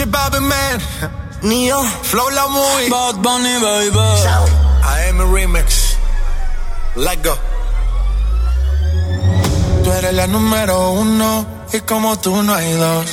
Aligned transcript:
J 0.00 0.06
Balvin, 0.06 0.44
man. 0.48 0.80
Neo, 1.42 1.82
Flow 2.02 2.30
La 2.30 2.46
Movie. 2.48 2.88
Bad 2.88 3.16
Bunny, 3.20 3.54
baby. 3.60 3.98
AM 4.82 5.30
Remix. 5.30 5.96
Let 6.96 7.22
go. 7.22 7.34
Tú 9.84 9.92
eres 9.92 10.14
la 10.14 10.26
número 10.26 10.92
uno 10.92 11.44
y 11.70 11.80
como 11.80 12.18
tú 12.18 12.42
no 12.42 12.54
hay 12.54 12.72
dos. 12.72 13.04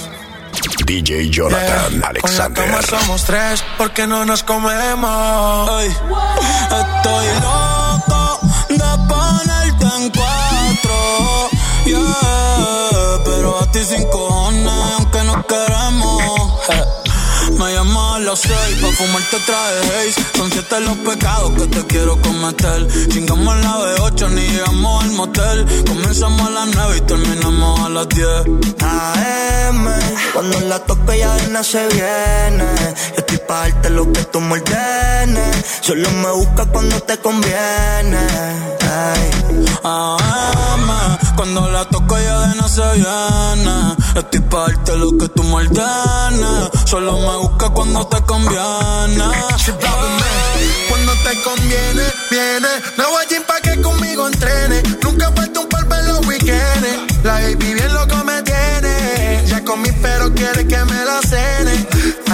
DJ 0.86 1.30
Jonathan 1.30 1.92
Yeah. 2.00 2.08
Alexander. 2.08 2.64
Con 2.64 2.72
la 2.72 2.78
cama 2.82 3.00
somos 3.02 3.24
tres 3.26 3.64
porque 3.78 4.08
no 4.08 4.24
nos 4.24 4.44
comemos. 4.44 5.70
Ey, 5.82 5.90
estoy 5.90 7.28
loco 7.44 8.40
de 8.70 8.90
ponerte 9.10 9.86
en 9.98 10.10
cuatro. 10.12 11.50
Yeah, 11.86 13.22
pero 13.26 13.60
a 13.62 13.72
ti 13.74 13.84
sin 13.84 14.08
cojones, 14.10 14.74
aunque 14.98 15.24
no 15.24 15.46
queremos. 15.46 16.37
Me 17.58 17.74
llamas 17.74 18.16
a 18.16 18.20
las 18.20 18.40
seis 18.40 18.78
pa' 18.82 18.92
fumarte 18.92 19.38
traje 19.46 20.10
haze 20.10 20.22
Son 20.36 20.52
siete 20.52 20.80
los 20.82 20.98
pecados 20.98 21.52
que 21.52 21.68
te 21.68 21.86
quiero 21.88 22.22
cometer 22.22 22.88
Chingamos 23.10 23.48
a 23.48 23.58
la 23.58 23.74
B8 23.96 24.30
ni 24.30 24.42
llegamos 24.42 25.04
al 25.04 25.12
motel 25.12 25.84
Comenzamos 25.88 26.42
a 26.48 26.50
las 26.52 26.68
nueve 26.76 26.98
y 26.98 27.02
terminamos 27.02 27.80
a 27.82 27.90
las 27.90 28.10
10 28.10 28.78
AM, 28.80 29.88
cuando 30.34 30.60
la 30.62 30.80
toco 30.80 31.14
ya 31.14 31.34
de 31.36 31.64
se 31.64 31.88
viene. 31.88 32.66
Yo 33.16 33.18
estoy 33.18 33.38
pa' 33.48 33.62
darte 33.62 33.90
lo 33.90 34.12
que 34.12 34.24
tú 34.26 34.40
me 34.40 34.54
ordenes. 34.54 35.66
Solo 35.82 36.10
me 36.12 36.32
buscas 36.32 36.68
cuando 36.68 37.00
te 37.02 37.18
conviene. 37.18 38.28
Ay. 38.82 39.66
AM, 39.84 41.17
cuando 41.38 41.70
la 41.70 41.86
toco 41.86 42.18
ya 42.18 42.48
de 42.48 42.56
no 42.56 42.68
se 42.68 42.82
viene. 42.94 43.96
Estoy 44.16 44.40
pa' 44.42 44.66
darte 44.68 44.98
lo 44.98 45.16
que 45.18 45.30
tú 45.30 45.44
me 45.44 45.54
ordenes. 45.54 46.70
Solo 46.86 47.14
me 47.20 47.38
busca 47.38 47.70
cuando 47.70 48.06
te 48.08 48.20
conviene. 48.24 49.24
Cuando 50.90 51.14
te 51.24 51.42
conviene, 51.44 52.04
viene. 52.32 52.68
No 52.98 53.10
voy 53.12 53.24
a 53.24 53.48
pa' 53.48 53.62
que 53.62 53.82
conmigo 53.82 54.28
entrene. 54.28 54.82
Nunca 55.04 55.32
falta 55.32 55.60
un 55.60 55.70
par 55.70 55.86
en 56.00 56.08
los 56.08 56.26
weekends. 56.26 57.24
La 57.24 57.34
baby 57.34 57.74
bien 57.76 57.94
loco 57.94 58.16
me 58.26 58.42
tiene. 58.42 59.46
Ya 59.46 59.64
comí, 59.64 59.92
pero 60.02 60.34
quiere 60.34 60.68
que 60.68 60.84
me 60.86 61.06
la 61.06 61.22
cene. 61.22 61.88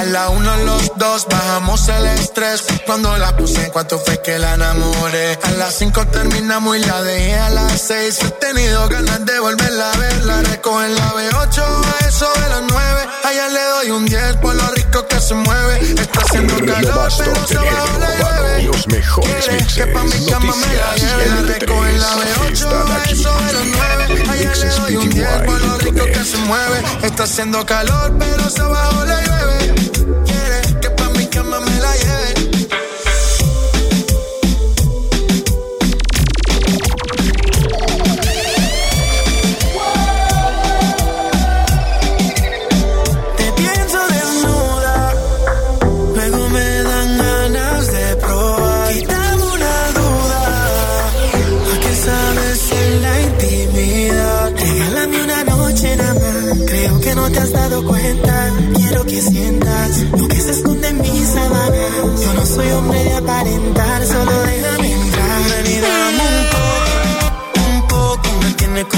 A 0.04 0.06
la 0.08 0.30
uno, 0.30 0.58
los 0.66 0.92
dos, 0.98 1.26
bajamos 1.30 1.88
el 1.88 2.06
estrés. 2.08 2.66
Cuando 2.86 3.18
la 3.18 3.38
puse, 3.38 3.64
en 3.64 3.72
cuanto 3.72 3.98
fue 4.00 4.22
que 4.22 4.38
la 4.38 4.56
enamoré. 4.56 5.40
A 5.42 5.52
las 5.52 5.76
cinco 5.76 6.06
terminamos 6.08 6.76
y 6.76 6.82
la 6.82 7.02
dejé 7.02 7.40
a 7.40 7.50
las 7.50 7.82
seis. 7.82 8.20
He 8.22 8.30
tenido 8.32 8.90
ganas 8.90 9.26
de 9.26 9.40
volverla 9.40 9.92
a 9.94 9.98
ver. 9.98 10.26
La 10.26 10.42
recojo 10.42 10.84
en 10.84 10.94
la 10.94 11.14
B8, 11.14 11.58
a 11.58 12.06
eso 12.06 12.30
de 12.34 12.50
las 12.50 12.64
nueve. 12.70 13.02
Allá 13.24 13.48
le 13.48 13.64
doy 13.64 13.92
un 13.92 14.06
10 14.06 14.38
por 14.42 14.54
lo 14.54 14.68
rico 14.72 15.08
que 15.08 15.22
se 15.22 15.36
mueve. 15.36 15.80
Está 15.94 16.20
haciendo 16.20 16.56
calor, 16.66 17.10
pero 17.18 17.48
se 17.48 17.56
Tenero, 17.56 17.76
bajo 17.78 18.00
la 18.00 18.18
llueve. 18.18 18.64
los 18.64 18.88
mejores 18.90 19.52
mixes, 19.54 19.74
que 19.74 19.88
pa' 19.88 20.04
mi 20.04 20.26
cama 20.26 20.54
me 20.54 20.76
la 20.76 20.96
lleve. 20.96 21.26
La 21.30 21.42
recojo 21.44 21.86
en 21.86 22.00
la 22.02 22.08
MP3 22.08 22.44
B8, 22.44 22.52
están 22.52 22.92
a 22.92 23.04
eso 23.06 23.32
de 23.48 23.54
las 23.54 23.66
nueve. 23.68 24.24
Allá 24.30 24.56
le 24.56 24.68
doy 24.68 24.96
un 24.98 25.10
10 25.10 25.30
por 25.46 25.62
lo 25.62 25.78
rico 25.78 26.06
que 26.06 26.26
se 26.26 26.38
mueve. 26.40 26.84
Está 27.04 27.24
haciendo 27.24 27.66
calor, 27.66 28.14
pero 28.20 28.50
se 28.50 28.62
bajo 28.64 29.06
la 29.06 29.22
llueve. 29.22 29.93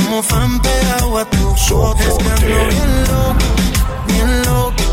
Como 0.06 0.22
fan 0.22 0.60
pegado 0.60 1.18
a 1.18 1.26
tu 1.26 1.56
foto. 1.68 2.00
Es 2.00 2.18
que 2.18 2.30
ando 2.30 2.68
bien 2.70 3.04
loco 3.08 3.66
bien 4.08 4.42
loco, 4.44 4.84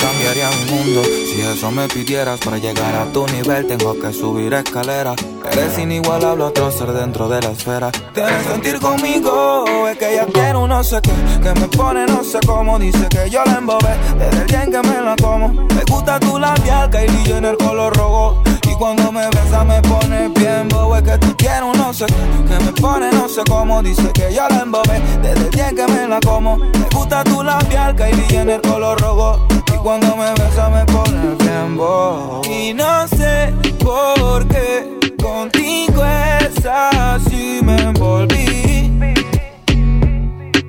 Cambiaría 0.00 0.50
mi 0.50 0.72
mundo 0.72 1.02
si 1.04 1.40
eso 1.40 1.70
me 1.70 1.88
pidieras 1.88 2.38
para 2.40 2.58
llegar 2.58 2.94
a 2.94 3.10
tu 3.12 3.26
nivel. 3.50 3.66
Tengo 3.66 3.98
que 3.98 4.12
subir 4.12 4.52
escaleras. 4.54 5.16
Eres 5.52 5.78
inigualable, 5.78 6.44
otro 6.44 6.70
ser 6.70 6.92
dentro 6.92 7.28
de 7.28 7.40
la 7.40 7.50
esfera. 7.50 7.90
Tienes 8.14 8.46
sentir 8.46 8.78
conmigo, 8.78 9.64
es 9.88 9.98
que 9.98 10.12
ella 10.12 10.26
tiene 10.26 10.56
un 10.56 10.68
no 10.68 10.82
sé 10.84 11.00
qué. 11.02 11.10
Que 11.42 11.60
me 11.60 11.68
pone 11.68 12.06
no 12.06 12.22
sé 12.22 12.38
cómo, 12.46 12.78
dice 12.78 13.08
que 13.08 13.28
yo 13.30 13.42
la 13.44 13.54
embobé. 13.54 13.96
Desde 14.18 14.42
el 14.42 14.46
día 14.46 14.62
en 14.64 14.70
que 14.70 14.82
me 14.82 15.00
la 15.00 15.16
como. 15.16 15.48
Me 15.48 15.82
gusta 15.88 16.20
tu 16.20 16.38
labial, 16.38 16.90
Kylie 16.90 17.36
en 17.36 17.44
el 17.44 17.56
color 17.56 17.96
rojo. 17.96 18.42
Cuando 18.80 19.12
me 19.12 19.26
besa 19.28 19.62
me 19.62 19.82
pone 19.82 20.30
bien 20.30 20.66
bobo. 20.70 20.96
Es 20.96 21.02
que 21.02 21.18
tú 21.18 21.34
tienes 21.34 21.62
un 21.62 21.76
no 21.76 21.92
sé. 21.92 22.06
Que 22.06 22.64
me 22.64 22.72
pone 22.80 23.12
no 23.12 23.28
sé 23.28 23.42
cómo, 23.46 23.82
dice 23.82 24.10
que 24.14 24.32
yo 24.34 24.48
la 24.48 24.60
embobé. 24.62 24.98
Desde 25.22 25.44
el 25.44 25.50
día 25.50 25.68
en 25.68 25.76
que 25.76 25.86
me 25.86 26.08
la 26.08 26.18
como. 26.20 26.56
Me 26.56 26.88
gusta 26.90 27.22
tu 27.24 27.42
labial, 27.42 27.94
Kylie 27.94 28.40
en 28.40 28.48
el 28.48 28.62
color 28.62 28.98
rojo. 28.98 29.46
Y 29.66 29.76
cuando 29.82 30.16
me 30.16 30.30
besa 30.32 30.70
me 30.70 30.86
pone 30.86 31.34
bien 31.40 31.76
bobo. 31.76 32.40
Y 32.48 32.72
no 32.72 33.06
sé 33.08 33.52
por 33.84 34.48
qué 34.48 34.98
contigo 35.22 36.02
es 36.02 36.64
así 36.64 37.60
me 37.62 37.76
envolví 37.82 38.98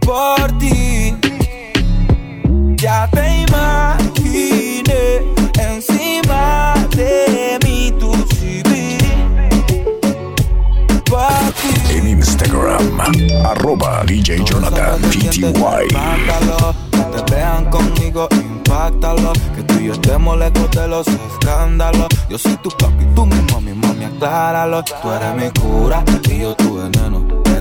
por 0.02 0.58
ti. 0.58 1.16
Ya 2.76 3.08
te 3.10 3.21
Instagram, 12.42 13.00
arroba 13.46 14.04
DJ 14.06 14.44
Jonathan 14.44 15.02
Que 15.02 17.22
te 17.22 17.36
vean 17.36 17.66
conmigo, 17.70 18.28
impactalo. 18.32 19.34
Que 19.56 19.64
tú 19.64 19.80
y 19.80 19.86
yo 19.86 19.94
estemos 19.94 20.38
lejos 20.38 20.72
de 20.72 20.88
los 20.88 21.08
escándalos. 21.08 22.08
Yo 22.30 22.38
soy 22.38 22.56
tu 22.58 22.70
papi, 22.70 23.06
tú 23.16 23.26
mi 23.26 23.36
mami, 23.52 23.74
mami, 23.74 24.06
acláralo. 24.06 24.84
Tú 24.84 25.12
eres 25.12 25.36
mi 25.36 25.62
cura 25.62 26.04
y 26.30 26.40
yo 26.40 26.56
tu 26.56 26.78
veneno 26.78 27.01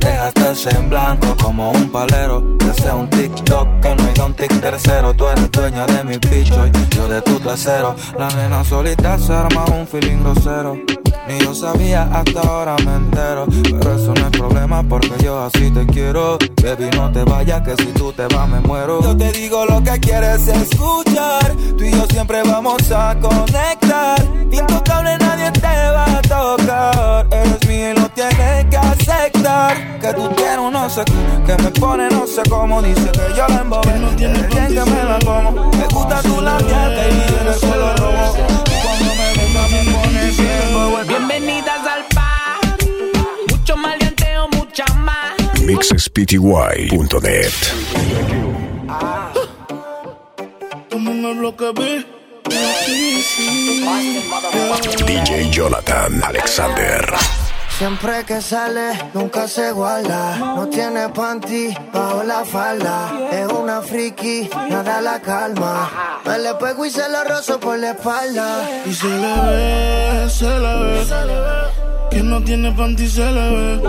Dejaste 0.01 0.71
en 0.71 0.91
blanco 0.91 1.37
como 1.43 1.71
un 1.71 1.91
palero. 1.91 2.43
Deseo 2.59 2.97
un 2.97 3.11
TikTok 3.11 3.81
que 3.81 3.95
no 3.95 4.03
hay 4.03 4.21
un 4.27 4.35
tic 4.35 4.61
tercero. 4.61 5.15
Tú 5.15 5.27
eres 5.29 5.51
dueña 5.51 5.87
de 5.87 6.05
mi 6.05 6.19
bicho 6.19 6.67
y 6.67 6.95
yo 6.95 7.09
de 7.09 7.21
tu 7.23 7.39
trasero. 7.39 7.95
La 8.19 8.29
nena 8.29 8.65
solita 8.65 9.19
se 9.19 9.33
arma 9.33 9.65
un 9.67 9.87
feeling 9.87 10.23
grosero. 10.23 10.77
Ni 11.29 11.39
yo 11.39 11.55
sabía, 11.55 12.09
hasta 12.13 12.41
ahora 12.41 12.77
me 12.85 12.97
entero. 12.97 13.47
Pero 13.63 13.95
eso 13.95 14.15
no 14.15 14.27
es 14.27 14.31
problema 14.31 14.83
porque 14.83 15.13
yo 15.23 15.45
así 15.45 15.71
te 15.71 15.87
quiero. 15.87 16.39
Baby, 16.63 16.91
no 16.97 17.13
te 17.13 17.23
vayas, 17.23 17.63
que 17.63 17.77
si 17.77 17.93
tú 17.93 18.13
te 18.13 18.27
vas 18.27 18.49
me 18.49 18.61
muero. 18.61 19.03
Yo 19.03 19.17
te 19.17 19.31
digo 19.33 19.65
lo 19.67 19.83
que 19.83 20.01
quieres 20.01 20.49
escuchar. 20.49 21.55
Tú 21.77 21.85
y 21.85 21.93
yo 21.93 22.07
siempre 22.11 22.43
vamos 22.43 22.91
a 22.91 23.17
conectar. 23.21 24.21
Intocable, 24.51 25.17
nadie 25.19 25.53
te 25.53 25.61
va 25.67 26.19
a 26.19 26.23
tocar. 26.23 27.27
Eres 27.31 27.69
mío 27.69 27.91
y 27.91 28.01
lo 28.01 28.09
tienes 28.09 28.67
que 28.67 28.77
aceptar. 28.77 29.90
Que 30.01 30.15
tú 30.15 30.29
tienes 30.37 30.59
un 30.59 30.73
no 30.73 30.89
sé 30.89 31.05
que 31.47 31.63
me 31.63 31.71
pone 31.73 32.09
no 32.11 32.27
sé 32.27 32.43
cómo. 32.49 32.83
Dice 32.83 33.11
que 33.13 33.35
yo 33.37 33.47
la 33.49 33.61
embobé. 33.61 33.99
No 33.99 34.09
tiene 34.17 34.43
bien 34.49 34.67
que 34.69 34.85
me 34.91 35.05
la 35.05 35.19
como. 35.25 35.71
Me 35.73 35.87
gusta 35.87 36.23
tu 36.23 36.41
labial, 36.41 36.95
que 36.95 37.43
eres 37.43 37.61
solo 37.61 37.97
robo. 37.97 38.37
Cuando 38.83 39.15
me 39.15 39.35
gusta 39.35 39.69
me 39.69 39.93
pone 39.93 40.33
ciego. 40.33 41.01
Bienvenidas 41.07 41.87
al 41.87 42.05
par. 42.15 42.61
Mucho 43.51 43.77
maleanteo, 43.77 44.49
mucha 44.49 44.85
más. 44.95 45.35
mixespty.net 45.61 47.53
Como 50.91 51.11
en 51.11 51.25
el 51.25 51.39
bloque 51.39 51.73
B. 51.75 52.07
DJ 55.07 55.51
Jonathan 55.51 56.23
Alexander. 56.25 57.50
Siempre 57.81 58.27
que 58.27 58.43
sale, 58.43 58.93
nunca 59.15 59.49
se 59.49 59.73
guarda. 59.73 60.37
No 60.37 60.69
tiene 60.69 61.09
panty 61.09 61.75
bajo 61.91 62.23
la 62.25 62.45
falda. 62.45 63.11
Es 63.33 63.51
una 63.51 63.81
friki, 63.81 64.51
nada 64.69 65.01
la 65.01 65.19
calma. 65.23 65.89
Me 66.27 66.39
le 66.41 66.53
pego 66.57 66.85
y 66.85 66.91
se 66.91 67.09
lo 67.09 67.25
rozo 67.25 67.59
por 67.59 67.79
la 67.79 67.93
espalda. 67.93 68.69
Y 68.85 68.93
se 68.93 69.09
le 69.09 69.35
ve, 69.47 70.29
se 70.29 70.59
le 70.61 70.75
ve. 70.79 71.07
Que 72.11 72.23
no 72.23 72.43
tiene 72.43 72.71
panty 72.73 73.09
se 73.09 73.25
le 73.25 73.51
ve. 73.51 73.83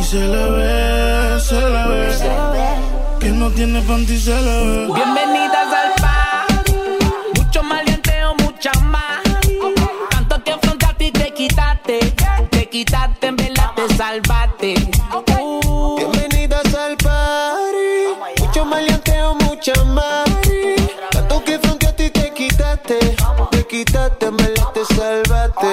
Y 0.00 0.02
se 0.02 0.16
le 0.16 0.50
ve, 0.50 1.40
se 1.40 1.60
le 1.60 1.88
ve. 1.90 3.20
Que 3.20 3.28
no 3.30 3.50
tiene 3.50 3.80
panty 3.82 4.18
se 4.18 4.34
le 4.34 4.66
ve. 4.66 4.92
Bienvenidas 4.92 5.37
quitaste, 23.78 24.30
me 24.30 24.48
la 24.56 24.72
te 24.72 24.84
salvaste. 24.94 25.66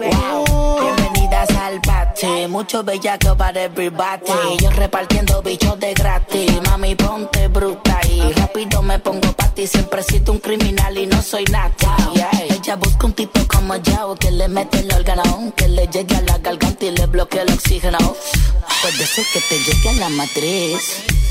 Uh. 0.00 0.80
Bienvenidas 0.80 1.50
al 1.50 1.80
bate, 1.86 2.48
mucho 2.48 2.82
bellaco 2.82 3.36
para 3.36 3.62
everybody. 3.62 4.58
Yo 4.60 4.70
repartiendo 4.70 5.42
bichos 5.42 5.78
de 5.78 5.94
gratis, 5.94 6.50
mami 6.66 6.94
ponte 6.96 7.48
bruta 7.48 8.00
y 8.08 8.32
rápido 8.32 8.82
me 8.82 8.98
pongo 8.98 9.32
pa' 9.32 9.48
ti. 9.54 9.66
Siempre 9.66 10.00
he 10.00 10.04
sido 10.04 10.32
un 10.32 10.40
criminal 10.40 10.96
y 10.98 11.06
no 11.06 11.22
soy 11.22 11.44
nada. 11.44 11.96
Ella 12.48 12.76
busca 12.76 13.06
un 13.06 13.12
tipo 13.12 13.40
como 13.46 13.76
yo 13.76 14.16
que 14.18 14.30
le 14.32 14.48
mete 14.48 14.80
el 14.80 14.92
órgano, 14.92 15.52
que 15.56 15.68
le 15.68 15.86
llegue 15.86 16.16
a 16.16 16.22
la 16.22 16.38
garganta 16.38 16.84
y 16.84 16.90
le 16.90 17.06
bloquee 17.06 17.42
el 17.42 17.52
oxígeno. 17.52 17.98
Puede 18.82 19.06
ser 19.06 19.24
que 19.32 19.40
te 19.40 19.58
llegue 19.60 19.88
a 19.88 19.92
la 20.00 20.08
matriz. 20.08 21.21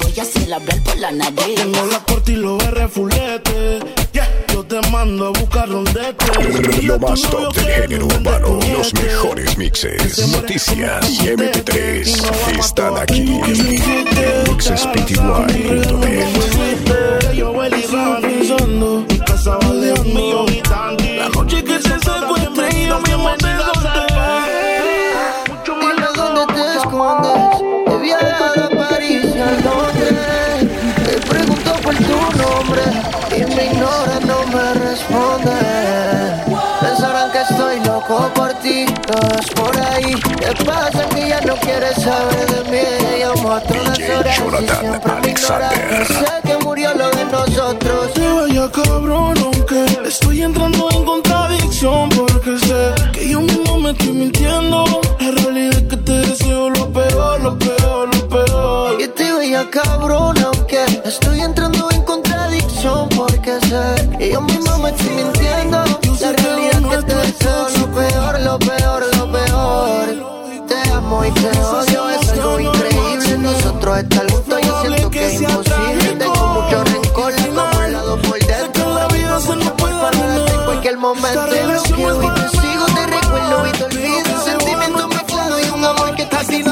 Voy 0.00 0.14
a 0.18 0.22
hacer 0.22 0.52
hablar 0.52 0.82
por 0.82 0.96
la 0.98 1.12
nariz. 1.12 1.54
Tengo 1.56 1.86
la 1.86 2.00
corte 2.00 2.32
y 2.32 2.36
los 2.36 2.62
R 2.62 2.88
fulete. 2.88 3.78
Yeah. 4.12 4.28
Yo 4.52 4.64
te 4.64 4.80
mando 4.90 5.26
a 5.26 5.30
buscar 5.30 5.68
donde 5.68 6.14
te. 6.14 6.82
Lo 6.82 6.98
más 6.98 7.20
top 7.22 7.54
del 7.54 7.66
género 7.66 8.06
urbano, 8.06 8.58
los 8.72 8.92
mejores 8.94 9.56
mixes, 9.58 10.26
noticias 10.28 11.10
y 11.10 11.26
MP3 11.28 12.58
están 12.58 12.96
aquí 12.96 13.40
mixespty.net. 14.48 16.26
Yo 17.34 17.52
voy 17.52 17.68
pensando, 18.22 19.04
mi 19.08 19.18
casa 19.18 19.58
baleando. 19.58 20.46
La 21.16 21.28
noche 21.28 21.62
que 21.62 21.82
se 21.82 21.98
secuestre 21.98 22.68
y 22.72 22.86
yo 22.86 22.98
mismo 23.00 23.28
quieres 41.78 42.02
saber 42.02 42.46
de 42.46 42.70
mí? 42.70 43.18
Llamo 43.20 43.52
a 43.52 43.60
todas 43.60 43.98
horas 43.98 44.38
y 44.38 44.40
Jonathan 44.40 44.80
siempre 44.80 45.12
me 45.22 45.30
ignora. 45.30 45.68
Alexander. 45.68 46.06
Sé 46.06 46.48
que 46.48 46.64
murió 46.64 46.94
lo 46.94 47.10
de 47.10 47.24
nosotros. 47.26 48.12
Te 48.14 48.32
vaya 48.32 48.70
cabrón, 48.70 49.34
aunque 49.44 49.84
estoy 50.06 50.42
entrando 50.42 50.88
en 50.90 51.04
contradicción 51.04 52.08
porque 52.10 52.58
sé 52.58 52.94
que 53.12 53.28
yo 53.28 53.40
mismo 53.40 53.78
me 53.78 53.90
estoy 53.90 54.12
mintiendo. 54.12 54.84
La 55.20 55.30
realidad 55.32 55.78
es 55.78 55.82
que 55.82 55.96
te 55.96 56.12
deseo 56.12 56.70
lo 56.70 56.92
peor, 56.92 57.40
lo 57.42 57.58
peor, 57.58 58.14
lo 58.14 58.28
peor. 58.28 59.00
Y 59.00 59.08
te 59.08 59.32
veía 59.32 59.68
cabrón, 59.70 60.36
aunque 60.44 60.82
estoy 61.04 61.40
entrando 61.40 61.88
en 61.90 62.02
contradicción 62.02 63.08
porque 63.10 63.58
sé 63.68 64.16
que 64.18 64.30
yo 64.32 64.40
mismo 64.40 64.78
me 64.78 64.90
estoy 64.90 65.10
mintiendo. 65.10 65.84
La 66.20 66.32
realidad 66.32 66.80
es 66.80 66.96
que 66.96 67.02
te 67.02 67.14
deseo 67.14 67.68
lo 67.78 67.86
peor, 67.92 68.40
lo 68.40 68.58
peor. 68.58 69.05
Amo 71.06 71.24
y 71.24 71.30
te 71.30 71.48
odio, 71.50 72.10
es 72.10 72.28
algo 72.30 72.58
increíble. 72.58 73.38
Nosotros 73.38 73.98
estar 73.98 74.28
juntos, 74.28 74.60
yo 74.60 74.80
siento 74.80 75.10
que 75.10 75.26
es 75.26 75.40
imposible. 75.40 76.16
Tengo 76.18 76.48
mucho 76.48 76.84
rencor, 76.84 77.32
como 77.54 77.78
un 77.78 77.92
lado 77.92 78.22
por 78.22 78.38
dentro. 78.40 78.94
la 78.94 79.06
vida 79.06 79.38
se 79.38 79.54
nos 79.54 79.70
puede 79.72 79.94
Para 79.94 80.18
darte 80.18 80.52
en 80.52 80.64
cualquier 80.64 80.96
momento. 80.98 81.46
Lo 81.46 81.52
hoy 81.52 81.76
es 81.76 81.82
te 81.82 82.58
sigo, 82.58 82.86
te 82.86 83.06
recuerdo 83.06 83.66
y 83.68 83.72
te 83.72 83.84
olvido. 83.84 84.34
Un 84.34 84.44
sentimiento 84.44 85.08
mezclado 85.08 85.60
y 85.60 85.70
un 85.70 85.84
amor 85.84 86.16
que 86.16 86.22
está 86.22 86.40
Así 86.40 86.62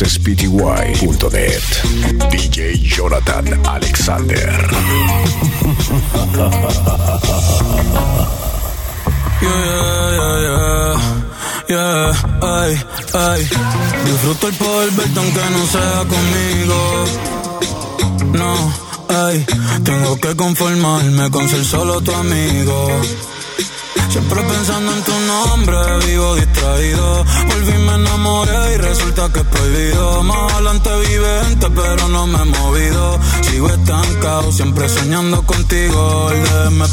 mixespty.net 0.00 1.60
DJ 2.32 2.72
Jonathan 2.80 3.44
Alexander. 3.66 4.48
Yeah, 9.42 10.40
yeah, 10.40 10.96
yeah, 11.68 12.12
ay, 12.40 12.80
ay. 13.12 13.48
Disfruto 14.06 14.48
el 14.48 14.54
poder 14.54 14.90
aunque 15.16 15.50
no 15.50 15.66
sea 15.66 16.04
conmigo. 16.08 17.04
No, 18.32 18.72
ay, 19.08 19.44
tengo 19.84 20.16
que 20.16 20.34
conformarme 20.34 21.30
con 21.30 21.46
ser 21.46 21.64
solo 21.64 22.00
tu 22.00 22.14
amigo. 22.14 22.88
Siempre 24.10 24.42
pensando 24.42 24.92
en 24.92 25.02
tu 25.02 25.12
nombre, 25.12 25.76
vivo 26.06 26.36
distraído. 26.60 27.24
Volví, 27.48 27.72
me 27.72 27.94
enamoré 27.94 28.74
y 28.74 28.76
resulta 28.78 29.28
que 29.32 29.40
es 29.40 29.46
prohibido. 29.46 30.22
Más 30.22 30.52
adelante 30.52 30.90
vivente, 31.08 31.66
pero 31.74 32.08
no 32.08 32.26
me 32.26 32.42
he 32.42 32.44
movido. 32.44 33.18
Sigo 33.42 33.68
estancado, 33.68 34.52
siempre 34.52 34.88
soñando 34.88 35.42
contigo. 35.42 36.30
El 36.30 36.42
de 36.42 36.70
me 36.70 36.84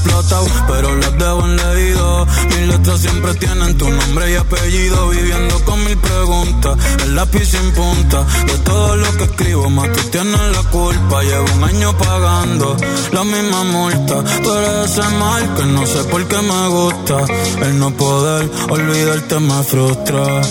pero 0.68 0.96
los 0.96 1.18
debo 1.18 1.46
en 1.46 1.56
leído. 1.58 2.26
Mis 2.26 2.68
letras 2.68 3.02
siempre 3.02 3.34
tienen 3.36 3.78
tu 3.78 3.90
nombre 3.90 4.32
y 4.32 4.36
apellido. 4.36 5.10
Viviendo 5.10 5.64
con 5.66 5.84
mil 5.84 5.98
preguntas, 5.98 6.78
el 7.04 7.16
lápiz 7.16 7.46
sin 7.46 7.72
punta. 7.72 8.24
De 8.46 8.58
todo 8.60 8.96
lo 8.96 9.18
que 9.18 9.24
escribo, 9.26 9.70
más 9.70 9.92
tú 9.92 10.02
tienes 10.10 10.42
la 10.54 10.64
culpa. 10.70 11.22
Llevo 11.24 11.46
un 11.58 11.64
año 11.64 11.98
pagando 11.98 12.78
la 13.12 13.24
misma 13.24 13.64
multa. 13.64 14.24
Tú 14.44 14.54
eres 14.54 14.92
ese 14.92 15.08
mal 15.18 15.56
que 15.56 15.66
no 15.66 15.86
sé 15.86 16.04
por 16.06 16.26
qué 16.28 16.42
me 16.42 16.68
gusta. 16.70 17.18
El 17.62 17.80
no 17.80 17.92
poder 17.92 18.50
olvidarte 18.70 19.40
me. 19.64 20.42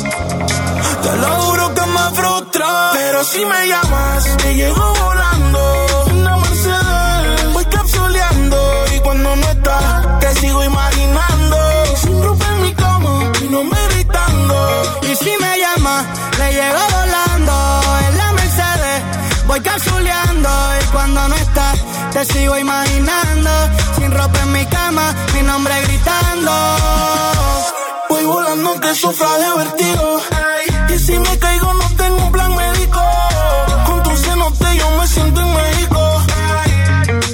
Te 1.03 1.17
lo 1.17 1.75
que 1.75 1.87
me 1.87 2.11
frustra. 2.15 2.91
Pero 2.95 3.25
si 3.25 3.45
me 3.45 3.69
llamas, 3.69 4.37
te 4.39 4.55
llego 4.55 4.95
volando. 4.95 5.61
Una 6.13 6.37
Mercedes, 6.39 7.53
voy 7.53 7.65
capsuleando. 7.67 8.59
Y 8.97 9.01
cuando 9.01 9.37
no 9.37 9.47
estás, 9.49 10.19
te 10.21 10.35
sigo 10.41 10.65
imaginando. 10.65 11.57
Sin 12.03 12.23
ropa 12.23 12.47
en 12.55 12.63
mi 12.63 12.75
cama, 12.75 13.33
mi 13.41 13.49
nombre 13.49 13.79
gritando. 13.91 15.01
Y 15.03 15.15
si 15.15 15.33
me 15.41 15.59
llamas, 15.59 16.07
le 16.39 16.53
llego 16.53 16.83
volando. 16.99 17.81
En 18.09 18.19
la 18.19 18.33
Mercedes, 18.33 19.03
voy 19.47 19.61
capsuleando. 19.61 20.51
Y 20.83 20.85
cuando 20.87 21.29
no 21.29 21.35
estás, 21.37 21.79
te 22.13 22.25
sigo 22.25 22.59
imaginando. 22.59 23.51
Sin 23.97 24.11
ropa 24.11 24.39
en 24.43 24.53
mi 24.53 24.67
cama, 24.67 25.15
mi 25.35 25.43
nombre 25.43 25.75
gritando. 25.83 26.53
Volando 28.26 28.80
que 28.80 28.95
sufra 28.95 29.38
de 29.38 29.56
vertigo. 29.56 30.21
Y 30.88 30.99
si 30.99 31.18
me 31.18 31.38
caigo, 31.38 31.73
no 31.75 31.88
tengo 31.97 32.16
un 32.16 32.33
plan 32.33 32.54
médico. 32.54 33.00
Con 33.87 34.02
tu 34.02 34.16
cenote 34.16 34.76
yo 34.76 34.90
me 34.99 35.06
siento 35.06 35.40
en 35.40 35.54
México. 35.54 36.00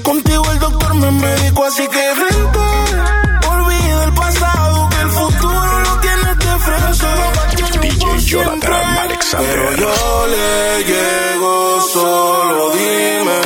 Contigo 0.02 0.44
el 0.52 0.58
doctor 0.58 0.94
me 0.94 1.10
médico, 1.10 1.64
así 1.64 1.86
que 1.88 2.04
vente. 2.20 3.48
Olvida 3.48 4.04
el 4.04 4.12
pasado, 4.12 4.88
que 4.90 5.00
el 5.00 5.10
futuro 5.10 5.80
lo 5.80 6.00
tienes 6.00 6.38
de 6.38 6.58
frente. 6.66 7.88
DJ 7.88 8.18
Jonathan 8.26 8.98
Alexander. 8.98 9.48
Pero 9.50 9.76
yo 9.76 10.26
le 10.34 10.84
llego, 10.84 11.80
solo 11.92 12.70
dime 12.72 13.38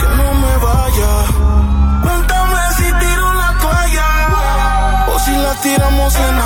que 0.00 0.08
no 0.16 0.34
me 0.42 0.56
vaya. 0.66 1.12
Cuéntame 2.02 2.60
si 2.76 2.84
tiro 3.02 3.34
la 3.34 3.58
toalla 3.62 4.08
o 5.12 5.18
si 5.20 5.32
la 5.32 5.54
tiramos 5.62 6.14
en 6.16 6.37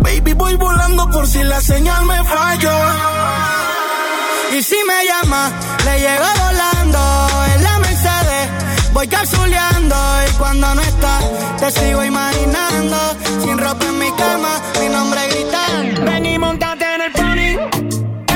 Baby, 0.00 0.32
voy 0.34 0.54
volando 0.56 1.08
por 1.10 1.26
si 1.26 1.42
la 1.42 1.60
señal 1.60 2.04
me 2.06 2.22
falla. 2.24 2.76
Y 4.56 4.62
si 4.62 4.76
me 4.86 5.04
llama, 5.06 5.50
le 5.84 6.00
llego 6.00 6.24
volando 6.44 6.98
en 7.54 7.62
la 7.62 7.78
Mercedes. 7.80 8.48
Voy 8.92 9.06
capsuleando 9.06 9.96
y 10.28 10.32
cuando 10.38 10.74
no 10.74 10.80
está, 10.80 11.20
te 11.58 11.70
sigo 11.70 12.02
imaginando. 12.04 12.96
Sin 13.42 13.58
ropa 13.58 13.84
en 13.86 13.98
mi 13.98 14.10
cama, 14.12 14.60
mi 14.80 14.88
nombre 14.88 15.20
gritando. 15.30 16.02
Ven 16.10 16.26
y 16.26 16.38
montate 16.38 16.84
en 16.94 17.00
el 17.02 17.12
pony, 17.12 17.50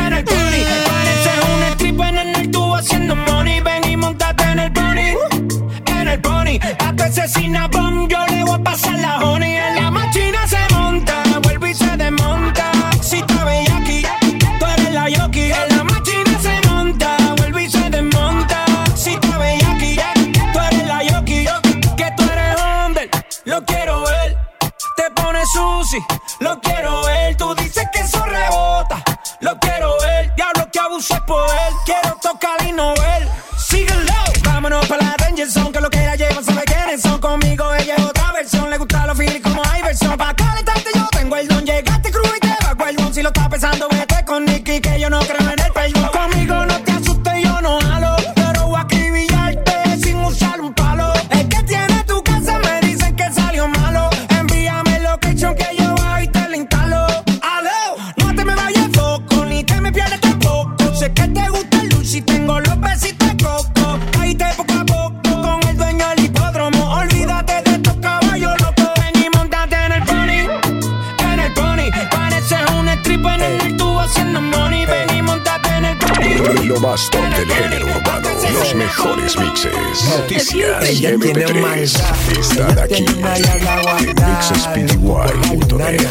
en 0.07 0.13
el 0.13 0.25
pony. 0.25 0.63
Pareces 0.87 1.39
un 1.55 1.63
stripper 1.73 2.15
en 2.17 2.37
el 2.37 2.51
tubo 2.51 2.77
haciendo 2.77 3.17
money. 3.17 3.61
Ven 3.61 3.85
y 3.91 3.97
montate 3.97 4.45
en 4.45 4.59
el 4.59 4.73
pony, 4.73 5.17
en 5.87 6.09
el 6.09 6.21
pony. 6.21 6.59
A 6.87 6.95
tu 6.95 7.03
asesina 7.03 7.67
bomb 7.69 8.09
yo 8.09 8.19
le 8.27 8.45
voy 8.45 8.55
a 8.55 8.63
pasar 8.63 8.99
la 8.99 9.19
honey. 9.19 9.57
En 9.57 9.75
la 9.77 9.82
noticias 81.03 81.03
y 81.03 81.07
Ella 81.07 81.19
tiene 81.19 81.45
MP3 81.47 81.61
maldad. 81.61 81.81
están 82.41 82.71
Ella 82.71 82.83
aquí 82.85 82.95
tiene 82.95 83.13
una 83.19 83.39
llave 83.39 83.61
en 83.61 83.83
guardada. 83.83 84.29
mixespty.net. 84.29 86.07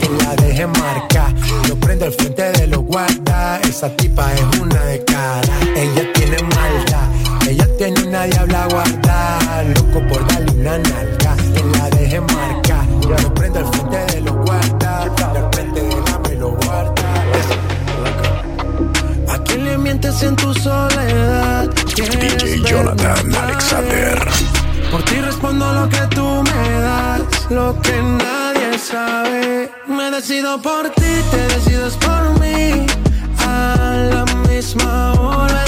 Que 0.00 0.08
la 0.24 0.36
deje 0.36 0.66
marcar. 0.66 1.34
Yo 1.68 1.76
prendo 1.80 2.04
el 2.06 2.12
frente 2.12 2.42
de 2.52 2.66
los 2.66 2.80
guardas. 2.80 3.60
Esa 3.68 3.88
tipa 3.96 4.32
es 4.34 4.58
una 4.60 4.84
de 4.84 5.04
cara. 5.04 5.42
Ella 5.76 6.12
tiene 6.14 6.36
maldad. 6.42 7.08
Ella 7.48 7.66
tiene 7.78 8.02
una 8.02 8.24
diabla 8.24 8.66
guardada. 8.70 9.62
Loco 9.64 10.00
por 10.08 10.26
darle 10.28 10.52
una 10.52 10.78
nalga. 10.78 11.36
Que 11.54 11.62
la 11.78 11.90
deje 11.90 12.20
marcar. 12.20 12.84
Yo 13.00 13.34
prendo 13.34 13.60
el 13.60 13.66
frente 13.66 14.14
de 14.14 14.20
los 14.22 14.34
guardas. 14.36 15.10
Al 15.22 15.48
frente 15.52 15.80
de 15.82 15.96
la 16.00 16.18
me 16.18 16.34
lo 16.36 16.50
guarda. 16.50 16.92
¿A 19.32 19.38
quién 19.44 19.64
le 19.64 19.78
mientes 19.78 20.22
en 20.22 20.36
tu 20.36 20.52
soledad? 20.54 21.70
DJ 21.94 22.60
Jonathan 22.68 23.32
Alexander. 23.36 24.18
Por 24.90 25.04
ti 25.04 25.20
respondo 25.20 25.72
lo 25.72 25.88
que 25.88 26.00
tú 26.08 26.42
me 26.42 26.80
das, 26.80 27.22
lo 27.50 27.80
que 27.82 27.92
nadie 28.02 28.76
sabe. 28.78 29.70
Me 29.86 30.10
decido 30.10 30.60
por 30.60 30.90
ti, 30.90 31.12
te 31.30 31.48
decides 31.54 31.94
por 31.98 32.40
mí. 32.40 32.84
A 33.38 33.96
la 34.10 34.24
misma 34.48 35.12
hora, 35.12 35.64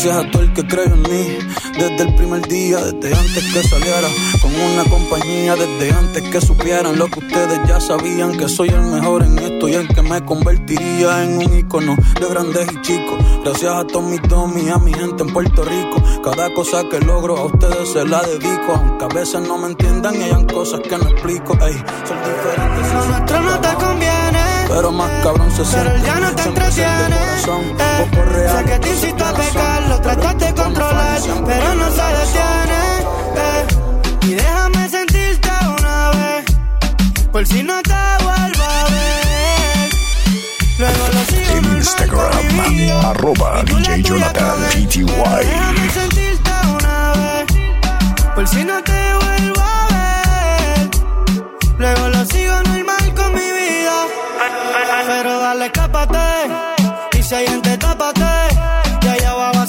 Gracias 0.00 0.26
a 0.26 0.30
todo 0.30 0.42
el 0.42 0.52
que 0.52 0.64
creyó 0.64 0.94
en 0.94 1.02
mí 1.02 1.38
desde 1.76 2.02
el 2.04 2.14
primer 2.14 2.46
día, 2.46 2.78
desde 2.78 3.18
antes 3.18 3.52
que 3.52 3.62
saliera 3.64 4.06
con 4.40 4.54
una 4.54 4.84
compañía, 4.84 5.56
desde 5.56 5.92
antes 5.92 6.22
que 6.22 6.40
supieran 6.40 6.96
lo 6.96 7.08
que 7.08 7.18
ustedes 7.18 7.58
ya 7.66 7.80
sabían, 7.80 8.38
que 8.38 8.48
soy 8.48 8.68
el 8.68 8.82
mejor 8.82 9.24
en 9.24 9.36
esto 9.40 9.66
y 9.66 9.74
el 9.74 9.88
que 9.88 10.00
me 10.02 10.24
convertiría 10.24 11.24
en 11.24 11.38
un 11.38 11.58
icono 11.58 11.96
de 11.96 12.28
grandes 12.28 12.68
y 12.74 12.80
chicos. 12.82 13.18
Gracias 13.42 13.74
a 13.74 14.00
mis 14.00 14.22
domis, 14.22 14.70
a 14.70 14.78
mi 14.78 14.94
gente 14.94 15.24
en 15.24 15.32
Puerto 15.32 15.64
Rico, 15.64 16.00
cada 16.22 16.54
cosa 16.54 16.84
que 16.88 17.00
logro 17.00 17.36
a 17.36 17.46
ustedes 17.46 17.88
se 17.88 18.04
la 18.04 18.22
dedico, 18.22 18.74
aunque 18.76 19.04
a 19.04 19.08
veces 19.08 19.40
no 19.40 19.58
me 19.58 19.66
entiendan 19.66 20.14
y 20.14 20.22
hayan 20.22 20.44
cosas 20.44 20.78
que 20.78 20.96
no 20.96 21.08
explico. 21.08 21.54
Ey, 21.54 21.72
ser 21.74 22.22
diferente 23.26 23.68
conviene. 23.80 24.17
Pero 24.68 24.92
más 24.92 25.10
cabrón 25.22 25.50
se 25.50 25.62
Pero 25.62 25.64
siente. 25.64 25.96
él 25.96 26.02
ya 26.04 26.14
no 26.20 26.34
te 26.34 26.42
entretiene. 26.42 27.16
Eh, 27.16 28.06
poco 28.10 28.22
real, 28.30 28.58
sé 28.58 28.64
que 28.64 28.78
te 28.78 28.88
incito 28.90 29.24
a 29.24 29.32
pecar, 29.32 29.82
lo 29.88 30.00
tratas 30.00 30.38
de 30.38 30.54
controlar, 30.54 31.18
pero 31.46 31.74
no 31.74 31.90
se 31.90 32.02
detiene. 32.18 32.80
eh. 33.36 33.66
Y 34.22 34.34
déjame 34.34 34.88
sentirte 34.88 35.48
una 35.78 36.10
vez, 36.10 36.44
por 37.32 37.46
si 37.46 37.62
no 37.62 37.80
te 37.82 37.94
vuelvo 38.24 38.64
a 38.64 38.84
ver. 38.90 39.88
Luego 40.78 41.08
lo 41.12 41.24
sigo 41.24 41.56
En 41.56 41.76
Instagram, 41.76 43.04
arroba 43.06 43.62
DJ 43.64 44.02
Jonathan. 44.02 44.60
Déjame 44.70 45.90
sentirte 45.90 46.50
una 46.78 47.12
vez, 47.12 47.46
por 48.34 48.46
si 48.48 48.64
no 48.64 48.82
te 48.82 48.92
vuelvo 48.92 49.60
a 49.62 49.88
ver. 49.90 50.90
Luego 51.78 52.08
lo 52.08 52.24
sigo 52.26 52.54
vida. 52.60 52.67
Pero 55.20 55.40
dale, 55.40 55.66
escápate. 55.66 56.16
Y 57.18 57.22
si 57.24 57.34
hay 57.34 57.48
gente, 57.48 57.76
tápate. 57.76 58.22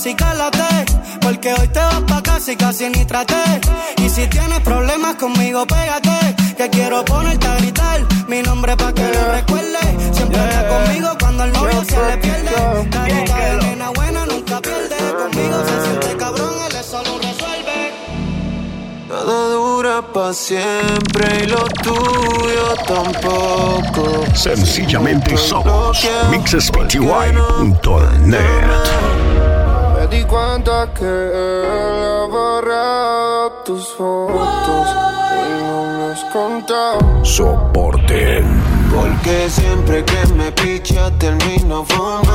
y 0.06 0.14
cálate. 0.14 0.86
Porque 1.22 1.52
hoy 1.56 1.68
te 1.70 1.80
vas 1.80 2.04
pa' 2.08 2.22
casa 2.22 2.52
y 2.52 2.56
casi 2.56 2.88
ni 2.90 3.04
traté. 3.04 3.60
Y 3.98 4.10
si 4.10 4.28
tienes 4.28 4.60
problemas 4.60 5.16
conmigo, 5.16 5.66
pégate. 5.66 6.36
Que 6.56 6.70
quiero 6.70 7.04
ponerte 7.04 7.48
a 7.48 7.56
gritar 7.56 8.00
mi 8.28 8.44
nombre 8.44 8.78
pa' 8.78 8.94
que 8.94 9.12
lo 9.12 9.32
recuerde. 9.32 9.80
Siempre 10.12 10.40
está 10.40 10.68
conmigo 10.68 11.10
cuando 11.20 11.44
el 11.46 11.52
novio 11.54 11.84
se 11.84 11.98
le 11.98 12.18
pierde. 12.18 12.90
Carita 12.92 13.38
de 13.38 13.58
nena 13.64 13.90
buena 13.90 14.26
nunca 14.28 14.62
pierde. 14.62 14.98
Conmigo 15.18 15.58
se 15.68 15.84
siente 15.84 16.16
cabrón, 16.16 16.54
él 16.68 16.76
es 16.76 16.86
solo. 16.86 17.19
Nada 19.20 19.50
dura 19.50 20.02
pa' 20.02 20.32
siempre 20.34 21.44
y 21.44 21.48
lo 21.48 21.66
tuyo 21.84 22.74
tampoco. 22.88 24.24
Sencillamente 24.34 25.36
somos 25.36 26.08
mixespty.net. 26.32 27.10
Me 29.94 30.08
di 30.08 30.24
cuenta 30.24 30.88
que 30.94 31.04
él 31.04 32.06
ha 32.06 32.28
borrado 32.32 33.52
tus 33.66 33.90
fotos 33.90 34.88
y 35.36 35.64
no 35.68 35.84
me 35.98 36.14
has 36.14 36.24
contado. 36.32 37.00
Soporten. 37.26 38.46
Porque 38.90 39.50
siempre 39.50 40.06
que 40.06 40.34
me 40.34 40.50
picha 40.54 41.12
termino 41.20 41.84
fumando 41.84 42.29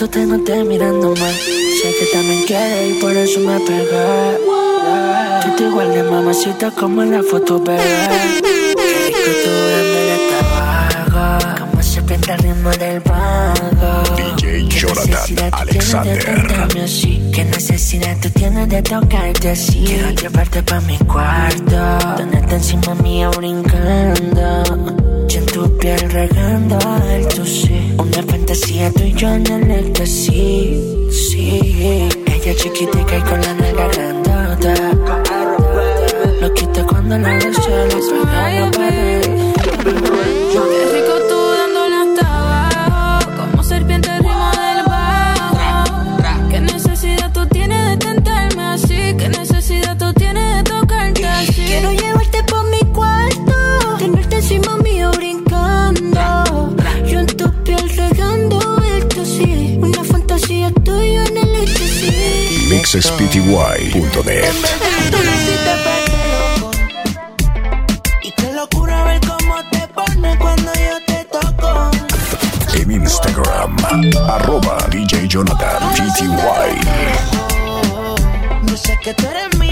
rato 0.00 0.08
te 0.08 0.26
noté 0.26 0.64
mirándome. 0.64 1.32
Sé 1.32 1.94
que 1.98 2.06
también 2.12 2.44
quieres 2.46 2.90
y 2.90 3.00
por 3.00 3.14
eso 3.14 3.40
me 3.40 3.58
pegué. 3.60 4.38
Tú 5.42 5.56
te 5.56 5.64
igual 5.64 5.92
de 5.92 6.02
mamacita 6.02 6.70
como 6.70 7.02
en 7.02 7.12
la 7.12 7.22
foto, 7.22 7.60
bebé. 7.60 7.80
Qué 8.40 8.94
rico 9.06 9.30
tú 9.44 9.50
dándole 9.74 10.16
tabaco. 10.30 11.60
Como 11.60 11.82
se 11.82 12.02
pinta 12.02 12.34
el 12.34 12.42
ritmo 12.42 12.70
del 12.70 13.00
vago. 13.00 14.16
DJ 14.16 14.68
Jonathan 14.68 15.50
Alexander. 15.52 16.18
¿Qué 17.34 17.44
necesidad 17.44 18.16
tú 18.22 18.30
tienes 18.30 18.68
de 18.68 18.82
tocarte 18.82 19.50
así? 19.50 19.84
Quiero 19.86 20.10
llevarte 20.10 20.62
pa' 20.62 20.80
mi 20.80 20.96
cuarto. 20.98 22.16
Tenerte 22.16 22.54
encima 22.54 22.94
mía 22.94 23.28
brincando. 23.30 25.09
Piel 25.78 26.10
regando 26.10 26.78
el 27.10 27.26
tu 27.28 27.44
sí. 27.46 27.94
Una 27.98 28.22
fantasía 28.22 28.90
tú 28.92 29.02
y 29.04 29.12
yo 29.14 29.28
en 29.28 29.46
el 29.46 29.70
éxtasis. 29.70 30.78
Sí. 31.10 32.08
Ella 32.26 32.54
chiquitica 32.54 33.18
y 33.18 33.22
con 33.22 33.40
la 33.40 33.54
nalga 33.54 33.88
grandota. 33.88 34.74
Lo 36.40 36.54
quita 36.54 36.86
cuando 36.86 37.18
la 37.18 37.34
beso, 37.34 37.70
toco. 71.30 71.90
En 72.74 72.90
Instagram, 72.90 73.76
arroba 74.28 74.76
DJ 74.90 75.28
Jonathan 75.28 75.92
PTY. 75.94 76.80
Yo 78.66 78.76
sé 78.76 78.98
que 79.04 79.14
tú 79.14 79.24
eres 79.28 79.56
mía 79.60 79.69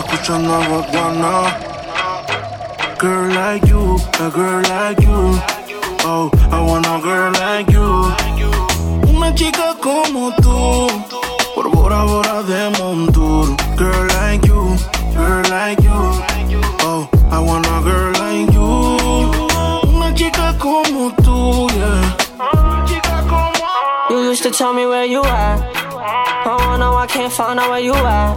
escuchando 0.00 0.54
a 0.54 0.66
Guaguana. 0.66 1.56
Girl 2.98 3.28
like 3.32 3.66
you, 3.66 3.96
a 4.18 4.30
girl 4.30 4.62
like 4.62 5.00
you. 5.02 5.40
Oh, 6.04 6.30
I 6.50 6.60
want 6.60 6.86
a 6.86 7.00
girl 7.02 7.32
like 7.32 7.70
you. 7.70 8.12
Una 9.08 9.34
chica 9.34 9.74
como 9.80 10.32
tú. 10.42 10.88
Por 11.54 11.70
Bora 11.70 12.04
Bora 12.04 12.42
de 12.42 12.70
Montur. 12.78 13.56
Girl 13.76 14.06
like 14.20 14.44
you, 14.46 14.76
girl 15.14 15.42
like 15.50 15.82
you. 15.82 16.00
Oh, 16.82 17.08
I 17.30 17.38
want 17.38 17.66
a 17.66 17.80
girl 17.82 18.12
like 18.12 18.52
you. 18.52 19.90
Una 19.94 20.14
chica 20.14 20.54
como 20.58 21.10
tú, 21.22 21.68
yeah. 21.74 22.16
You 24.10 24.18
used 24.30 24.42
to 24.42 24.50
tell 24.50 24.74
me 24.74 24.86
where 24.86 25.04
you 25.04 25.22
at. 25.24 25.60
Oh, 26.44 26.76
now 26.78 26.96
I 26.96 27.06
can't 27.06 27.32
find 27.32 27.60
out 27.60 27.70
where 27.70 27.80
you 27.80 27.94
at. 27.94 28.36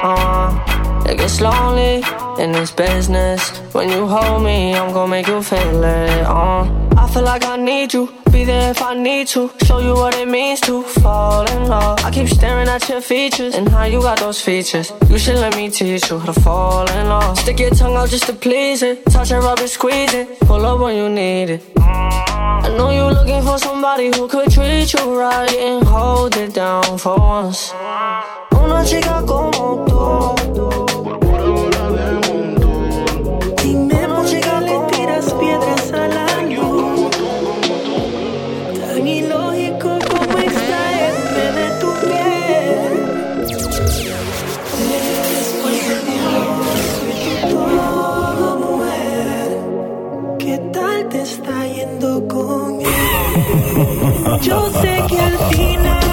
Uh, 0.00 0.67
it 1.08 1.16
gets 1.16 1.40
lonely 1.40 2.02
in 2.38 2.52
this 2.52 2.70
business. 2.70 3.48
When 3.72 3.88
you 3.88 4.06
hold 4.06 4.42
me, 4.42 4.74
I'm 4.74 4.92
gonna 4.92 5.10
make 5.10 5.26
you 5.26 5.42
feel 5.42 5.82
it. 5.82 6.24
Uh, 6.26 6.68
I 6.96 7.08
feel 7.12 7.22
like 7.22 7.44
I 7.44 7.56
need 7.56 7.94
you. 7.94 8.12
Be 8.30 8.44
there 8.44 8.70
if 8.70 8.82
I 8.82 8.94
need 8.94 9.28
to. 9.28 9.50
Show 9.64 9.78
you 9.80 9.94
what 9.94 10.14
it 10.16 10.28
means 10.28 10.60
to 10.62 10.82
fall 10.82 11.48
in 11.50 11.68
love. 11.68 11.98
I 12.04 12.10
keep 12.10 12.28
staring 12.28 12.68
at 12.68 12.86
your 12.88 13.00
features 13.00 13.54
and 13.54 13.68
how 13.68 13.84
you 13.84 14.00
got 14.02 14.18
those 14.18 14.40
features. 14.40 14.92
You 15.08 15.18
should 15.18 15.36
let 15.36 15.56
me 15.56 15.70
teach 15.70 16.10
you 16.10 16.18
how 16.18 16.32
to 16.32 16.40
fall 16.40 16.88
in 16.90 17.08
love. 17.08 17.38
Stick 17.38 17.60
your 17.60 17.70
tongue 17.70 17.96
out 17.96 18.10
just 18.10 18.26
to 18.26 18.34
please 18.34 18.82
it. 18.82 19.04
Touch 19.06 19.30
and 19.30 19.42
rub 19.42 19.58
it, 19.60 19.68
squeeze 19.68 20.12
it. 20.12 20.38
Pull 20.40 20.66
up 20.66 20.80
when 20.80 20.96
you 20.96 21.08
need 21.08 21.50
it. 21.50 21.62
I 21.78 22.74
know 22.76 22.90
you're 22.90 23.12
looking 23.12 23.42
for 23.42 23.58
somebody 23.58 24.06
who 24.14 24.28
could 24.28 24.50
treat 24.50 24.92
you 24.92 25.18
right 25.18 25.54
and 25.54 25.86
hold 25.86 26.36
it 26.36 26.52
down 26.52 26.98
for 26.98 27.16
once. 27.16 27.72
Una 28.52 28.84
chica 28.84 29.22
como 29.26 29.86
tú. 29.86 30.87
Yo 54.36 54.70
sé 54.82 55.04
que 55.08 55.18
al 55.18 55.38
final 55.50 56.07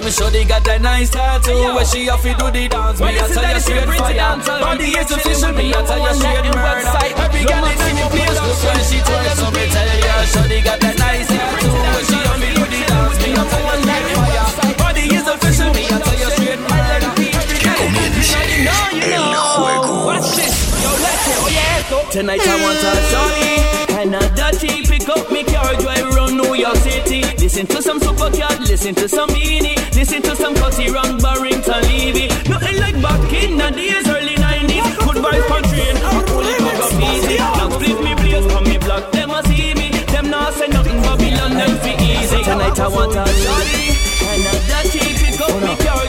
them 0.00 0.10
sure 0.12 0.30
they 0.30 0.44
got 0.44 0.64
that 0.64 0.80
nice 0.80 1.10
tattoo. 1.10 1.52
Hey, 1.52 1.72
Where 1.74 1.84
she 1.84 2.08
off, 2.08 2.22
do 2.22 2.32
the 2.32 2.68
dance. 2.68 3.00
Well, 3.00 3.12
me, 3.12 3.18
I 3.18 3.26
tell 3.28 3.46
you 3.54 3.60
straight 3.60 3.88
fire. 3.98 4.36
Body 4.60 4.88
is 4.94 5.10
official, 5.10 5.52
me, 5.52 5.74
I 5.74 5.82
tell 5.82 5.98
you 5.98 6.14
straight 6.14 6.46
website. 6.54 7.14
Every 7.18 7.42
girl 7.44 7.64
in 7.66 7.78
any 7.78 8.04
place 8.10 8.38
looks 8.38 8.62
when 8.64 8.80
she 8.86 8.98
twerks. 9.02 9.36
So 9.38 9.46
me 9.50 9.64
tell 9.68 9.90
you, 9.90 10.26
sure 10.30 10.48
they 10.48 10.60
got 10.62 10.78
that 10.80 10.96
nice 10.98 11.28
tattoo. 11.28 11.72
Where 11.72 12.04
she 12.06 12.18
off, 12.26 12.38
do 12.38 12.64
the 12.68 12.80
dance. 12.86 13.18
Me, 13.22 13.28
I 13.32 13.42
tell 13.48 13.64
you 13.64 13.76
straight 13.82 14.12
fire. 14.18 14.74
Body 14.78 15.04
is 15.14 15.26
official, 15.26 15.70
me, 15.74 15.84
I 15.88 15.98
tell 15.98 16.18
you 16.18 16.30
straight 16.36 16.60
fire. 16.68 16.88
El 19.08 19.34
juego. 19.56 20.04
Watch 20.04 20.36
this. 20.36 20.54
Yo, 20.82 20.90
let's 21.00 21.24
go. 21.26 21.32
Oh, 21.42 21.48
yeah. 21.48 22.10
Tonight 22.10 22.40
I 22.44 22.54
want 22.60 22.78
a 22.78 22.92
shorty. 23.10 23.54
Kinda 23.92 24.20
dirty. 24.36 24.86
Pick 24.86 25.08
up 25.08 25.30
me 25.32 25.44
car, 25.44 25.74
drive 25.76 26.04
around. 26.12 26.27
New 26.58 26.64
York 26.64 26.76
City. 26.78 27.22
Listen 27.38 27.66
to 27.68 27.80
some 27.80 28.00
super 28.00 28.30
cat, 28.32 28.58
listen 28.62 28.92
to 28.96 29.08
some 29.08 29.30
meanie, 29.30 29.78
listen 29.94 30.20
to 30.22 30.34
some 30.34 30.56
cutty 30.56 30.90
round 30.90 31.22
Barrington 31.22 31.82
Levy. 31.82 32.26
Nothing 32.50 32.78
like 32.80 33.00
back 33.00 33.32
in 33.32 33.56
the 33.56 33.70
days, 33.70 34.08
early 34.08 34.34
90s. 34.34 34.82
Good 34.98 35.22
vibes 35.22 35.46
for 35.46 35.62
train, 35.70 35.94
but 36.02 36.30
only 36.34 36.58
cook 36.58 36.82
a 36.82 37.14
easy. 37.14 37.36
Now 37.38 37.70
split 37.70 38.02
me 38.02 38.12
blaze, 38.16 38.46
come 38.52 38.64
me 38.64 38.76
block, 38.78 39.12
them 39.12 39.30
a 39.30 39.40
see 39.46 39.72
me. 39.74 39.90
Them 40.10 40.30
not 40.30 40.52
say 40.54 40.66
nothing, 40.66 41.00
Babylon, 41.00 41.54
them 41.54 41.78
feel 41.78 42.00
easy. 42.02 42.42
Tonight 42.42 42.80
I 42.80 42.88
want 42.88 43.12
a 43.14 43.22
jolly, 43.22 43.94
and 44.26 44.42
a 44.50 44.54
dirty, 44.66 45.14
pick 45.14 45.40
up 45.40 45.62
me 45.62 45.76
carry. 45.76 46.07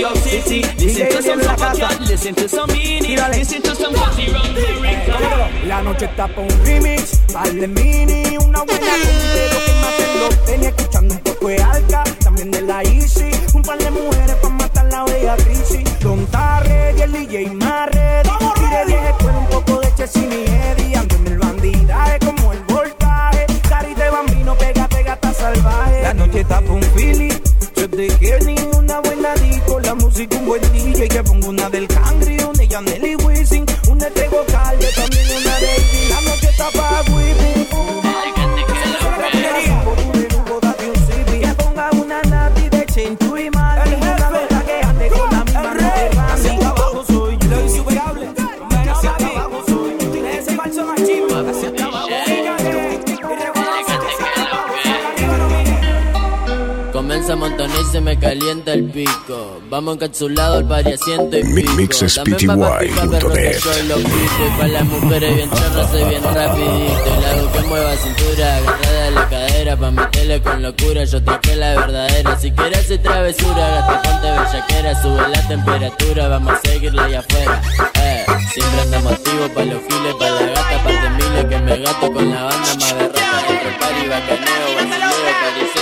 York 0.00 0.16
City. 0.16 0.62
Listen 0.78 1.08
to 1.08 1.22
some 1.22 1.40
super 1.40 1.72
cat, 1.76 2.00
listen 2.00 2.34
to 2.34 2.48
some 2.48 2.68
beanie, 2.68 3.16
listen 3.30 3.62
to 3.62 3.74
some 3.74 3.94
run 3.94 4.14
Barrington 4.16 5.68
La 5.68 5.82
noche 5.82 6.04
está 6.06 6.28
pa' 6.28 6.40
un 6.42 6.64
remix, 6.64 7.18
par 7.32 7.50
de 7.52 7.66
mini, 7.66 8.36
una 8.38 8.62
buena 8.62 8.92
pero 9.34 9.58
que 9.64 9.72
maten 9.80 10.20
los 10.20 10.44
tenis, 10.44 10.68
escuchando 10.68 11.14
un 11.14 11.20
poco 11.20 11.48
de 11.48 11.62
alca, 11.62 12.04
también 12.22 12.50
de 12.50 12.62
la 12.62 12.82
Easy, 12.82 13.30
un 13.54 13.62
par 13.62 13.78
de 13.78 13.90
mujeres 13.90 14.36
pa' 14.42 14.48
matar 14.48 14.86
la 14.86 15.04
bella 15.04 15.36
crisis, 15.36 15.84
Don 16.00 16.26
Tarre 16.26 16.94
y 16.96 17.00
el 17.02 17.12
DJ 17.12 17.46
Marre, 17.54 18.22
tire 18.54 18.84
vieja 18.86 19.10
escuela, 19.10 19.38
un 19.38 19.46
poco 19.46 19.80
de 19.80 19.94
Chessy 19.94 20.20
y 20.20 20.44
Eddie, 20.44 20.96
ando 20.96 21.16
en 21.16 21.26
el 21.28 21.38
bandidaje 21.38 22.18
como 22.20 22.35
buen 30.46 30.62
DJ, 30.72 31.08
que 31.08 31.22
pongo 31.24 31.48
una 31.48 31.68
del 31.68 31.88
Cangri, 31.88 32.15
calienta 58.66 58.72
el 58.72 58.84
pico. 58.90 59.60
Vamos 59.70 59.94
encapsulados 59.94 60.58
al 60.58 60.68
pari 60.68 60.92
asiento 60.92 61.38
y 61.38 61.44
Mi- 61.44 61.62
pico. 61.62 61.72
mixespty.net. 61.76 62.46
Pa'. 62.46 62.84
Y 62.84 62.90
pa' 64.58 64.66
las 64.68 64.84
mujeres 64.84 65.34
bien 65.36 65.50
chorras 65.50 65.90
soy 65.90 66.04
bien 66.04 66.22
rapidito. 66.22 67.06
Y 67.06 67.22
la 67.22 67.30
hago 67.30 67.52
que 67.52 67.60
mueva 67.62 67.96
cintura, 67.96 68.56
agarrada 68.56 69.04
de 69.04 69.10
la 69.12 69.28
cadera. 69.28 69.76
Pa' 69.76 69.90
meterle 69.90 70.42
con 70.42 70.62
locura, 70.62 71.04
yo 71.04 71.22
traje 71.22 71.56
la 71.56 71.68
verdadera. 71.74 72.38
Si 72.38 72.50
quieres 72.50 72.78
hacer 72.80 73.02
travesura, 73.02 73.68
gata 73.68 74.02
ponte 74.02 74.30
bellaquera. 74.30 75.02
Sube 75.02 75.28
la 75.28 75.48
temperatura, 75.48 76.28
vamos 76.28 76.52
a 76.54 76.60
seguirla 76.68 77.04
allá 77.04 77.20
afuera. 77.20 77.62
Eh, 78.02 78.24
siempre 78.52 78.80
andamos 78.82 79.12
activos 79.12 79.50
pa' 79.50 79.64
los 79.64 79.82
giles, 79.88 80.14
pa' 80.18 80.30
la 80.30 80.42
gata, 80.46 80.82
par 80.84 81.02
de 81.02 81.10
miles 81.10 81.44
que 81.46 81.58
me 81.58 81.78
gato 81.78 82.12
con 82.12 82.30
la 82.30 82.42
banda 82.44 82.74
más 82.74 82.94
berrata. 82.94 83.42
Dentro 83.48 83.68
el 83.68 83.76
party 83.76 84.08
bacaneo, 84.08 84.66
vacileo, 84.76 85.75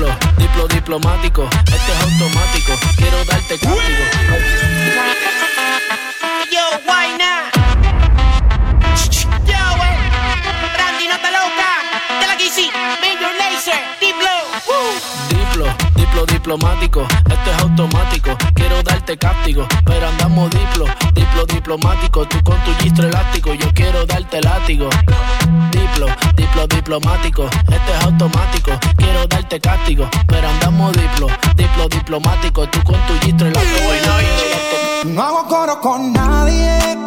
Diplo, 0.00 0.16
diplo 0.38 0.66
diplomático, 0.68 1.46
este 1.66 1.92
es 1.92 2.00
automático, 2.00 2.72
quiero 2.96 3.22
darte 3.26 3.58
castigo. 3.58 4.04
Yo, 6.50 6.62
why 6.86 7.12
not? 7.18 7.52
Yo, 9.44 9.60
eh. 9.84 9.98
Randy, 10.78 11.06
no 11.06 11.18
te 11.20 11.30
loca. 11.30 11.68
De 12.18 12.26
la 12.26 12.34
GC, 12.34 12.72
diplomático, 16.50 17.06
este 17.30 17.50
es 17.52 17.62
automático, 17.62 18.30
quiero 18.54 18.82
darte 18.82 19.16
castigo, 19.16 19.68
pero 19.84 20.08
andamos 20.08 20.50
diplo, 20.50 20.84
diplo 21.14 21.46
diplomático, 21.46 22.26
tú 22.26 22.42
con 22.42 22.58
tu 22.64 22.74
gistro 22.82 23.06
elástico, 23.06 23.54
yo 23.54 23.72
quiero 23.72 24.04
darte 24.04 24.40
látigo. 24.40 24.88
Diplo, 25.70 26.08
diplo 26.34 26.66
diplomático, 26.66 27.44
este 27.44 27.92
es 27.96 28.04
automático, 28.04 28.72
quiero 28.96 29.28
darte 29.28 29.60
castigo, 29.60 30.08
pero 30.26 30.48
andamos 30.48 30.92
diplo, 30.94 31.28
diplo 31.54 31.88
diplomático, 31.88 32.68
tú 32.68 32.82
con 32.82 32.96
tu 33.06 33.14
gistro 33.24 33.46
elástico, 33.46 33.78
yo 33.78 34.00
quiero 34.00 34.50
darte 34.50 35.14
No 35.14 35.22
hago 35.22 35.46
coro 35.46 35.80
con 35.80 36.12
nadie, 36.12 36.98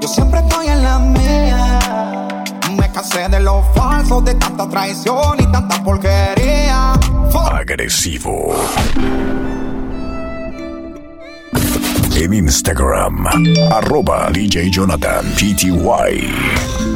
yo 0.00 0.08
siempre 0.08 0.40
estoy 0.40 0.66
en 0.66 0.82
la 0.82 0.98
mía. 0.98 1.78
Me 2.76 2.90
cansé 2.90 3.28
de 3.28 3.38
los 3.38 3.64
falsos, 3.72 4.24
de 4.24 4.34
tanta 4.34 4.68
traición 4.68 5.38
y 5.38 5.46
tanta 5.46 5.80
porquería. 5.84 6.94
Agresivo. 7.34 8.54
En 12.16 12.34
Instagram, 12.34 13.26
arroba 13.70 14.30
DJ 14.32 14.70
Jonathan 14.70 15.24
PTY. 15.36 16.90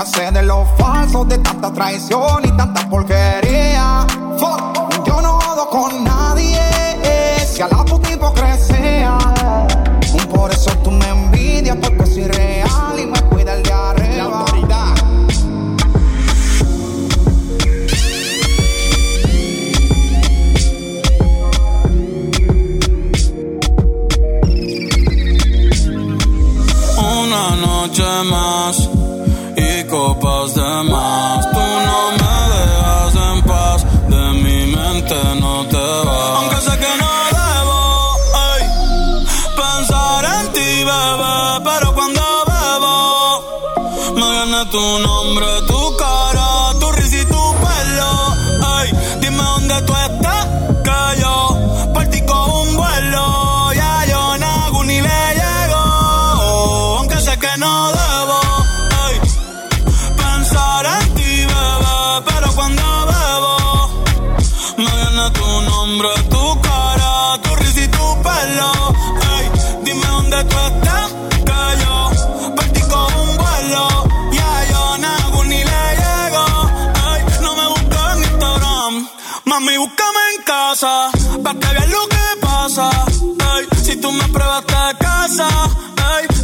Cansé 0.00 0.30
de 0.30 0.42
los 0.42 0.66
falsos, 0.78 1.28
de 1.28 1.36
tanta 1.38 1.70
traición 1.70 2.42
y 2.44 2.56
tanta 2.56 2.88
porquería. 2.88 4.06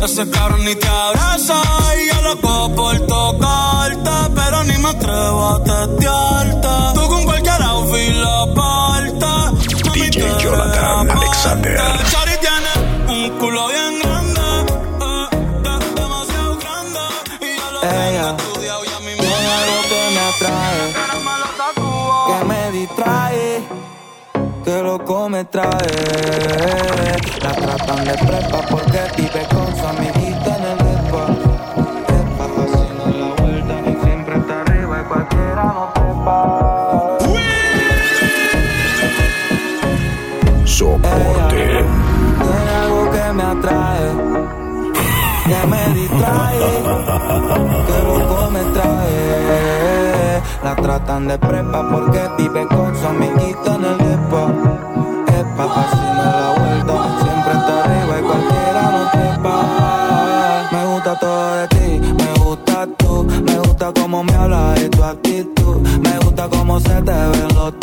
Ese 0.06 0.28
cabrón 0.30 0.64
ni 0.64 0.74
te 0.74 0.88
abraza. 0.88 1.60
Y 2.00 2.06
yo 2.14 2.22
loco 2.22 2.74
por 2.74 2.98
tocarte, 3.06 4.10
pero 4.34 4.64
ni 4.64 4.76
me 4.78 4.88
atrevo 4.88 5.48
a 5.48 5.62
testearte. 5.64 6.68
Tú 6.94 7.08
con 7.08 7.24
cualquier 7.24 7.62
outfit 7.62 8.14
la 8.16 8.46
parte. 8.54 9.26
DJ 9.94 10.22
Jonathan 10.42 11.10
Alexander. 11.10 11.76
Chari 12.10 12.36
tiene 12.40 12.72
un 13.14 13.30
culo 13.38 13.68
bien 13.68 13.98
grande, 14.02 14.40
eh, 15.02 15.28
de- 15.64 16.00
demasiado 16.00 16.56
grande. 16.62 17.00
Y 17.40 17.56
yo 17.58 17.70
lo 17.72 17.82
Ella 17.82 18.36
tiene 18.36 19.48
algo 19.58 19.78
que 19.90 20.00
me 20.14 20.22
atrae, 20.30 20.82
que 22.26 22.44
me 22.44 22.70
distrae, 22.78 23.68
que 24.64 24.82
loco 24.82 25.28
me 25.28 25.44
trae. 25.46 27.16
La 27.42 27.52
tratan 27.52 28.04
de 28.04 28.14
prepa 28.14 28.60
porque 28.70 29.00
vive 29.16 29.46
Qué 47.86 48.02
loco 48.02 48.50
me 48.50 48.62
trae. 48.72 50.42
La 50.62 50.76
tratan 50.76 51.28
de 51.28 51.38
prepa 51.38 51.88
porque 51.90 52.20
vive 52.38 52.66
con 52.68 52.94
su 52.96 53.06
amiguita 53.06 53.74
en 53.76 53.84
el 53.84 53.98
depa. 53.98 54.42
Epa, 55.38 55.64
haciendo 55.64 56.24
la 56.24 56.50
vuelta. 56.58 56.94
Siempre 57.22 57.52
está 57.52 57.84
arriba 57.84 58.18
y 58.18 58.22
cualquiera 58.22 58.82
no 58.92 59.10
trepa. 59.10 59.56
Me 60.72 60.86
gusta 60.92 61.18
todo 61.18 61.56
de 61.56 61.68
ti, 61.68 62.00
me 62.00 62.44
gusta 62.44 62.86
tú. 62.98 63.26
Me 63.44 63.58
gusta 63.58 63.92
cómo 63.92 64.24
me 64.24 64.34
hablas 64.34 64.82
y 64.82 64.88
tu 64.88 65.04
actitud. 65.04 65.76
Me 66.00 66.18
gusta 66.18 66.48
cómo 66.48 66.80
se 66.80 67.02
te 67.02 67.12
ven 67.12 67.48
los 67.54 67.75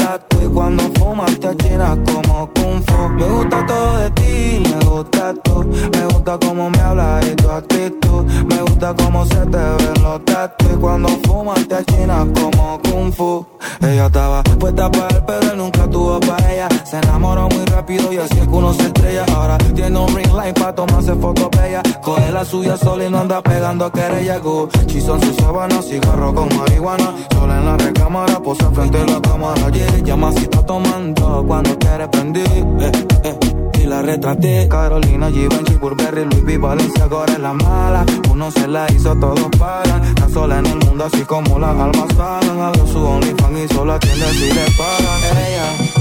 achinas 1.53 1.97
como 2.05 2.49
kung 2.53 2.83
fu. 2.83 3.09
Me 3.09 3.25
gusta 3.25 3.65
todo 3.65 3.97
de 3.97 4.09
ti, 4.11 4.63
me 4.69 4.85
gusta 4.85 5.33
tú, 5.43 5.63
me 5.63 6.05
gusta 6.05 6.37
cómo 6.39 6.69
me 6.69 6.79
hablas 6.79 7.25
y 7.27 7.35
tu 7.35 7.49
actitud, 7.49 8.23
me 8.45 8.61
gusta 8.61 8.93
cómo 8.95 9.25
se 9.25 9.45
te 9.45 9.57
ven 9.57 10.03
los 10.03 10.25
tatu 10.25 10.65
y 10.73 10.75
cuando 10.77 11.09
fumas 11.23 11.67
te 11.67 11.75
achinas 11.75 12.27
como 12.33 12.79
kung 12.83 13.11
fu. 13.13 13.45
Ella 13.81 14.05
estaba 14.07 14.43
puesta 14.59 14.91
para 14.91 15.07
él, 15.15 15.23
pero 15.25 15.51
él 15.51 15.57
nunca 15.57 15.89
tuvo 15.89 16.19
para 16.19 16.53
ella. 16.53 16.69
Se 16.85 16.97
enamoró 16.97 17.47
muy 17.49 17.65
rápido 17.65 18.11
y 18.11 18.17
así 18.17 18.39
es 18.39 18.47
que 18.47 18.53
uno 18.53 18.73
se 18.73 18.83
estrella. 18.83 19.25
Ahora 19.53 19.73
tiene 19.75 19.99
un 19.99 20.15
ring 20.15 20.33
light 20.33 20.57
para 20.57 20.73
tomarse 20.73 21.13
fotos 21.13 21.49
bella. 21.51 21.83
Coge 22.01 22.31
la 22.31 22.43
suya 22.43 22.75
sola 22.75 23.05
y 23.05 23.09
no 23.11 23.19
anda 23.19 23.39
pegando 23.41 23.91
querella. 23.91 24.39
Gucci 24.39 24.99
son 24.99 25.21
sus 25.21 25.35
sábanas, 25.35 25.85
cigarro 25.85 26.33
con 26.33 26.49
marihuana. 26.57 27.13
Sola 27.31 27.59
en 27.59 27.65
la 27.65 27.77
recámara, 27.77 28.39
posa 28.39 28.71
frente 28.71 28.97
a 28.97 29.05
la 29.05 29.21
cámara. 29.21 29.69
Yeah, 29.69 29.97
llama 29.99 30.31
si 30.31 30.39
está 30.39 30.65
tomando 30.65 31.43
cuando 31.45 31.77
quiere 31.77 32.07
prender. 32.07 32.47
Eh, 32.47 32.91
eh 33.25 33.39
y 33.79 33.85
la 33.85 34.01
retraté. 34.01 34.67
Carolina, 34.67 35.29
Givenchy, 35.29 35.75
Burberry, 35.75 36.25
Luis 36.25 36.43
V, 36.43 36.57
Valencia, 36.57 37.03
ahora 37.03 37.37
la 37.37 37.53
mala. 37.53 38.05
Uno 38.31 38.49
se 38.49 38.67
la 38.67 38.91
hizo, 38.91 39.15
todos 39.17 39.49
pagan. 39.59 40.03
Está 40.03 40.29
sola 40.29 40.59
en 40.59 40.65
el 40.65 40.77
mundo, 40.77 41.05
así 41.05 41.23
como 41.25 41.59
las 41.59 41.77
almas 41.77 42.11
pagan. 42.17 42.59
Abrió 42.59 42.87
su 42.87 43.05
OnlyFans 43.05 43.59
y 43.59 43.73
solo 43.73 43.93
atiende 43.93 44.25
si 44.31 44.47
le 44.47 44.65
pagan. 44.77 45.37
Ella 45.37 45.93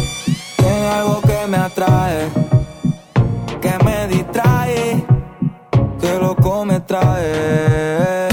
tiene 0.57 0.87
algo 0.89 1.21
que 1.21 1.47
me 1.49 1.57
atrae, 1.59 2.31
que 3.63 3.73
me 3.85 4.09
distrae, 4.09 5.07
que 6.01 6.19
loco 6.19 6.65
me 6.65 6.81
trae. 6.81 8.29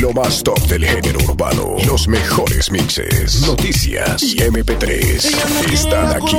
Lo 0.00 0.12
más 0.12 0.42
top 0.42 0.58
del 0.62 0.84
género 0.84 1.18
urbano, 1.28 1.76
los 1.86 2.08
mejores 2.08 2.70
mixes, 2.72 3.42
noticias 3.46 4.22
y 4.22 4.38
MP3 4.38 5.72
están 5.72 6.16
aquí 6.16 6.36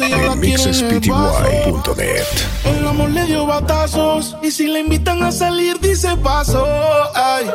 en 0.00 0.40
mixespty.net. 0.40 2.26
El 2.64 2.86
amor 2.86 3.10
le 3.10 3.24
dio 3.26 3.46
batazos 3.46 4.36
y 4.42 4.50
si 4.50 4.66
le 4.66 4.80
invitan 4.80 5.22
a 5.22 5.30
salir 5.30 5.78
dice 5.80 6.16
paso. 6.16 6.66
Ay, 7.14 7.46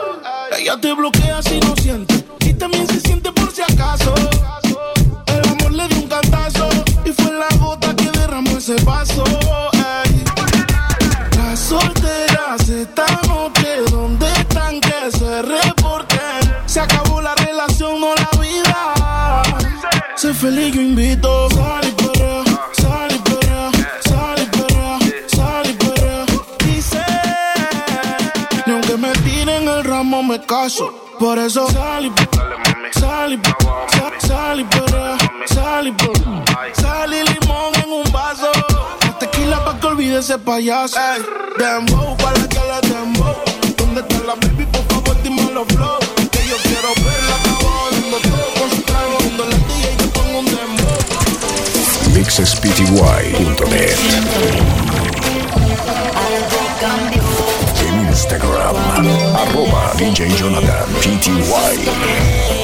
ella 0.58 0.80
te 0.80 0.94
bloquea 0.94 1.42
si 1.44 1.60
no 1.60 1.76
siente 1.76 2.26
y 2.46 2.54
también 2.54 2.88
se 2.88 3.00
siente 3.02 3.32
por 3.32 3.52
si 3.52 3.62
acaso. 3.62 4.14
Ese 8.70 8.86
vaso. 8.86 9.24
Ay, 9.74 10.24
las 11.38 11.60
solteras 11.60 12.70
esta 12.70 13.06
noche, 13.28 13.82
¿dónde 13.90 14.32
están 14.34 14.80
que 14.80 15.12
se 15.18 15.42
reporten? 15.42 16.56
Se 16.66 16.80
acabó 16.80 17.22
la 17.22 17.36
relación, 17.36 18.00
no 18.00 18.14
la 18.16 18.30
vida. 18.40 19.44
Sé 20.16 20.34
feliz, 20.34 20.74
yo 20.74 20.82
invito. 20.82 21.50
Sal 21.50 21.86
y 21.88 21.92
perrea, 21.92 22.44
sal 22.74 23.12
y 23.12 23.20
perrea, 23.20 23.72
sal 25.28 25.66
y. 25.66 25.70
Dice, 26.66 27.06
ni 28.66 28.74
aunque 28.74 28.98
me 28.98 29.12
tiren 29.14 29.68
el 29.68 29.84
ramo 29.84 30.22
me 30.22 30.40
caso. 30.46 30.94
Por 31.20 31.40
eso 31.40 31.68
sal 31.72 32.06
y 32.06 32.12
perrea, 32.12 32.58
sal 32.92 33.34
y 33.34 33.38
perrea. 33.38 33.80
Sal 34.20 34.60
y. 34.60 34.66
Olvide 40.10 40.20
ese 40.22 40.40
payaso. 40.40 40.98
Ey, 40.98 41.22
dembow, 41.60 42.18
pa' 42.18 42.32
la 42.32 42.48
que 42.48 42.58
le 42.58 42.82
dembow. 42.90 43.36
¿Dónde 43.78 44.02
está 44.02 44.18
la 44.26 44.34
baby? 44.36 44.66
Por 44.66 44.84
favor, 44.88 45.22
dime 45.22 45.44
los 45.54 45.68
flow. 45.68 46.00
Que 46.32 46.48
yo 46.48 46.58
quiero 46.64 46.90
verla 46.96 47.36
abajo 47.36 47.90
todo 48.24 48.54
con 48.58 48.70
su 48.72 48.82
trago. 48.82 49.18
Cuando 49.20 49.46
la 49.46 49.56
DJ 49.56 49.98
yo 50.00 50.08
pongo 50.10 50.40
un 50.40 50.46
dembow. 50.46 50.98
mixespty.net 52.16 54.00
En 57.88 57.96
Instagram, 58.08 58.78
arroba 59.36 59.94
DJ 59.96 60.36
Jonathan 60.36 60.90
PTY. 61.02 62.59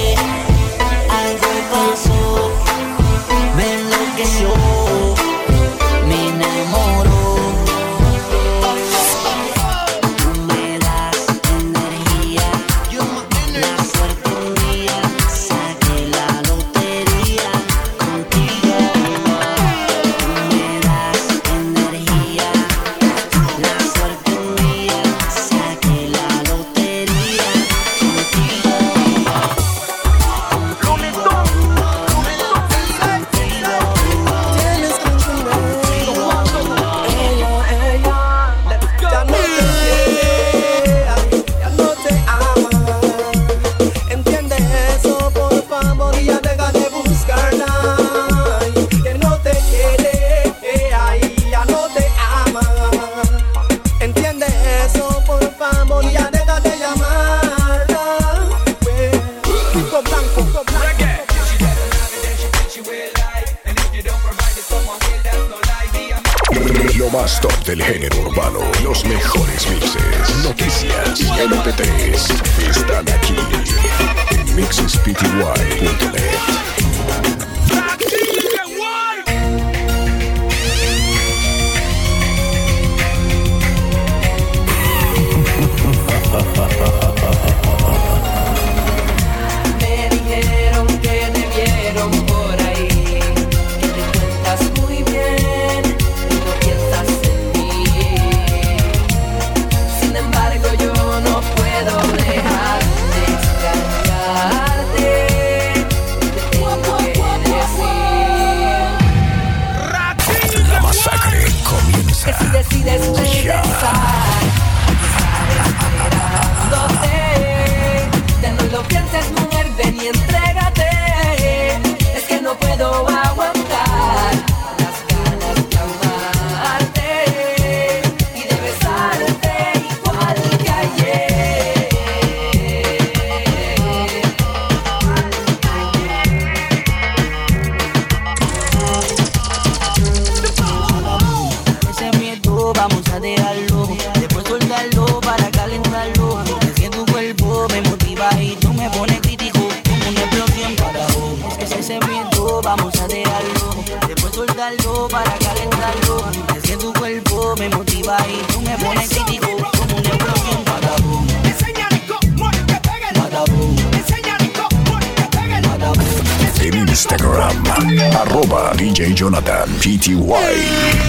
Jonathan 169.86 171.05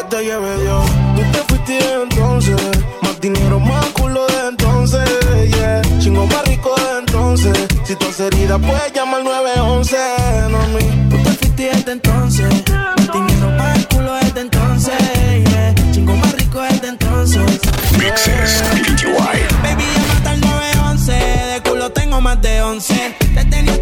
Que 0.00 0.16
te 0.16 0.24
lleve 0.24 0.62
Dios. 0.62 0.84
Tú 1.14 1.22
te 1.30 1.38
fuiste 1.44 1.78
entonces. 2.02 2.56
Más 3.02 3.20
dinero, 3.20 3.60
más 3.60 3.84
culo 3.88 4.26
de 4.28 4.48
entonces. 4.48 5.06
Yeah. 5.54 5.82
Chingo 5.98 6.26
más 6.26 6.42
rico 6.46 6.74
de 6.74 7.00
entonces. 7.00 7.58
Si 7.84 7.92
has 7.92 8.20
herida, 8.20 8.58
puedes 8.58 8.92
llamar 8.94 9.22
911. 9.24 9.96
No 10.50 10.58
mí. 10.68 11.08
Tú 11.10 11.16
te 11.22 11.30
fuiste 11.32 11.70
desde 11.74 11.92
entonces. 11.92 12.46
Más 12.70 13.12
dinero, 13.12 13.50
más 13.58 13.86
culo 13.88 14.14
desde 14.14 14.40
entonces. 14.40 14.94
Yeah. 15.50 15.74
Chingo 15.92 16.16
más 16.16 16.32
rico 16.32 16.62
desde 16.62 16.88
entonces. 16.88 17.60
Mixes 17.98 18.62
PTY. 18.72 19.12
Baby, 19.62 19.84
llama 19.94 20.30
al 20.30 20.40
911. 20.40 21.12
De 21.12 21.62
culo 21.68 21.90
tengo 21.92 22.20
más 22.22 22.40
de 22.40 22.62
11. 22.62 23.16
Te 23.34 23.44
tenía 23.44 23.78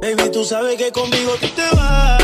Baby, 0.00 0.30
tú 0.32 0.44
sabes 0.44 0.76
que 0.76 0.92
conmigo 0.92 1.32
tú 1.40 1.48
te 1.48 1.76
vas. 1.76 2.17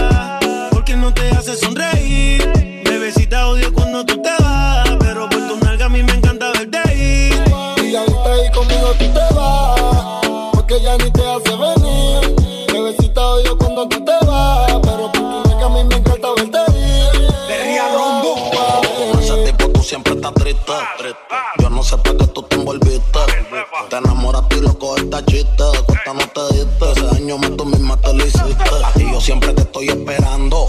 Chiste. 25.35 25.64
De 25.64 25.85
cuesta 25.85 26.12
no 26.12 26.28
te 26.28 26.55
diste. 26.55 26.93
Ese 26.93 27.07
daño 27.07 27.39
más 27.39 27.57
tú 27.57 27.64
misma 27.64 27.97
te 27.97 28.14
lo 28.14 28.26
hiciste. 28.26 28.85
A 28.85 28.93
ti 28.93 29.07
yo 29.11 29.20
siempre 29.20 29.53
te 29.55 29.62
estoy 29.62 29.89
esperando. 29.89 30.66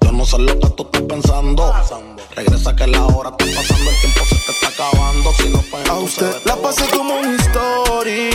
Yo 0.00 0.12
no 0.12 0.26
sé 0.26 0.38
lo 0.38 0.58
que 0.58 0.68
tú 0.70 0.82
estás 0.84 1.02
pensando. 1.02 1.72
Regresa 2.34 2.74
que 2.74 2.86
la 2.86 3.06
hora 3.06 3.30
está 3.30 3.44
pasando. 3.60 3.90
El 3.90 4.00
tiempo 4.00 4.20
se 4.28 4.36
te 4.36 4.52
está 4.52 4.68
acabando. 4.68 5.32
Si 5.34 5.48
no 5.48 5.62
pues 5.70 5.88
A 5.88 5.94
usted 5.94 6.36
la 6.44 6.56
pasé 6.56 6.88
como 6.88 7.14
un 7.14 7.36
story. 7.40 8.30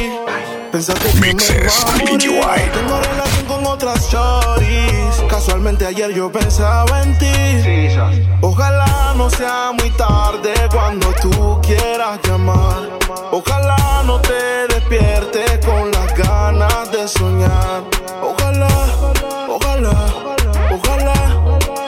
Pensaste 0.72 1.10
que 1.12 1.20
Mixes 1.20 1.50
me 1.52 2.04
iba 2.04 2.44
a 2.44 2.48
morir. 2.48 2.72
Tengo 2.72 3.00
relación 3.00 3.46
con 3.48 3.66
otras 3.66 4.10
choris. 4.10 5.24
Casualmente 5.30 5.86
ayer 5.86 6.14
yo 6.14 6.32
pensaba 6.32 7.02
en 7.04 7.18
ti. 7.18 7.26
Ojalá 8.42 9.14
no 9.16 9.30
sea 9.30 9.72
muy 9.74 9.90
tarde 9.92 10.54
cuando 10.72 11.14
tú 11.22 11.60
quieras 11.62 12.20
llamar. 12.24 13.00
Ojalá 13.32 14.04
no 14.06 14.20
te 14.22 14.68
despiertes 14.74 15.49
soñar. 17.10 17.84
Ojalá, 18.22 18.70
ojalá, 19.50 19.92
ojalá, 20.72 21.24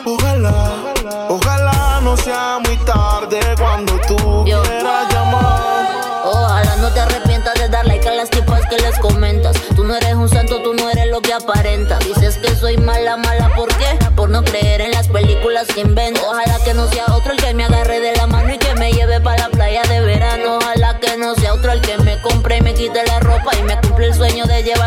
ojalá. 0.05 0.91
Ojalá 1.30 1.99
no 2.01 2.17
sea 2.17 2.59
muy 2.65 2.76
tarde 2.78 3.39
cuando 3.57 3.93
tú 4.07 4.43
quieras 4.43 5.13
llamar. 5.13 5.88
Ojalá 6.26 6.76
no 6.78 6.89
te 6.89 6.99
arrepientas 6.99 7.53
de 7.55 7.69
dar 7.69 7.86
like 7.86 8.07
a 8.07 8.13
las 8.13 8.30
tipas 8.30 8.65
que 8.67 8.78
les 8.78 8.97
comentas. 8.99 9.55
Tú 9.76 9.84
no 9.84 9.95
eres 9.95 10.15
un 10.15 10.28
santo, 10.28 10.61
tú 10.61 10.74
no 10.74 10.89
eres 10.89 11.07
lo 11.07 11.22
que 11.22 11.34
aparenta. 11.34 11.99
Dices 11.99 12.38
que 12.38 12.55
soy 12.55 12.78
mala, 12.78 13.17
mala, 13.17 13.53
¿por 13.55 13.69
qué? 13.69 13.99
Por 14.15 14.30
no 14.30 14.43
creer 14.43 14.82
en 14.82 14.91
las 14.91 15.07
películas 15.07 15.67
que 15.67 15.82
invento. 15.82 16.22
Ojalá 16.28 16.57
que 16.65 16.74
no 16.74 16.88
sea 16.88 17.05
otro 17.13 17.32
el 17.34 17.38
que 17.38 17.53
me 17.53 17.63
agarre 17.63 17.99
de 17.99 18.15
la 18.15 18.28
mano 18.28 18.53
y 18.53 18.57
que 18.57 18.74
me 18.76 18.91
lleve 18.91 19.22
para 19.22 19.47
la 19.47 19.49
playa 19.49 19.84
de 19.84 20.01
verano. 20.01 20.57
Ojalá 20.57 20.99
que 20.99 21.17
no 21.17 21.36
sea 21.36 21.53
otro 21.53 21.72
el 21.72 21.82
que 21.82 21.97
me 21.99 22.22
compre 22.22 22.57
y 22.57 22.61
me 22.61 22.74
quite 22.74 23.05
la 23.05 23.19
ropa 23.19 23.55
y 23.57 23.63
me 23.63 23.80
cumple 23.80 24.07
el 24.07 24.13
sueño 24.13 24.45
de 24.45 24.59
Europa. 24.59 24.81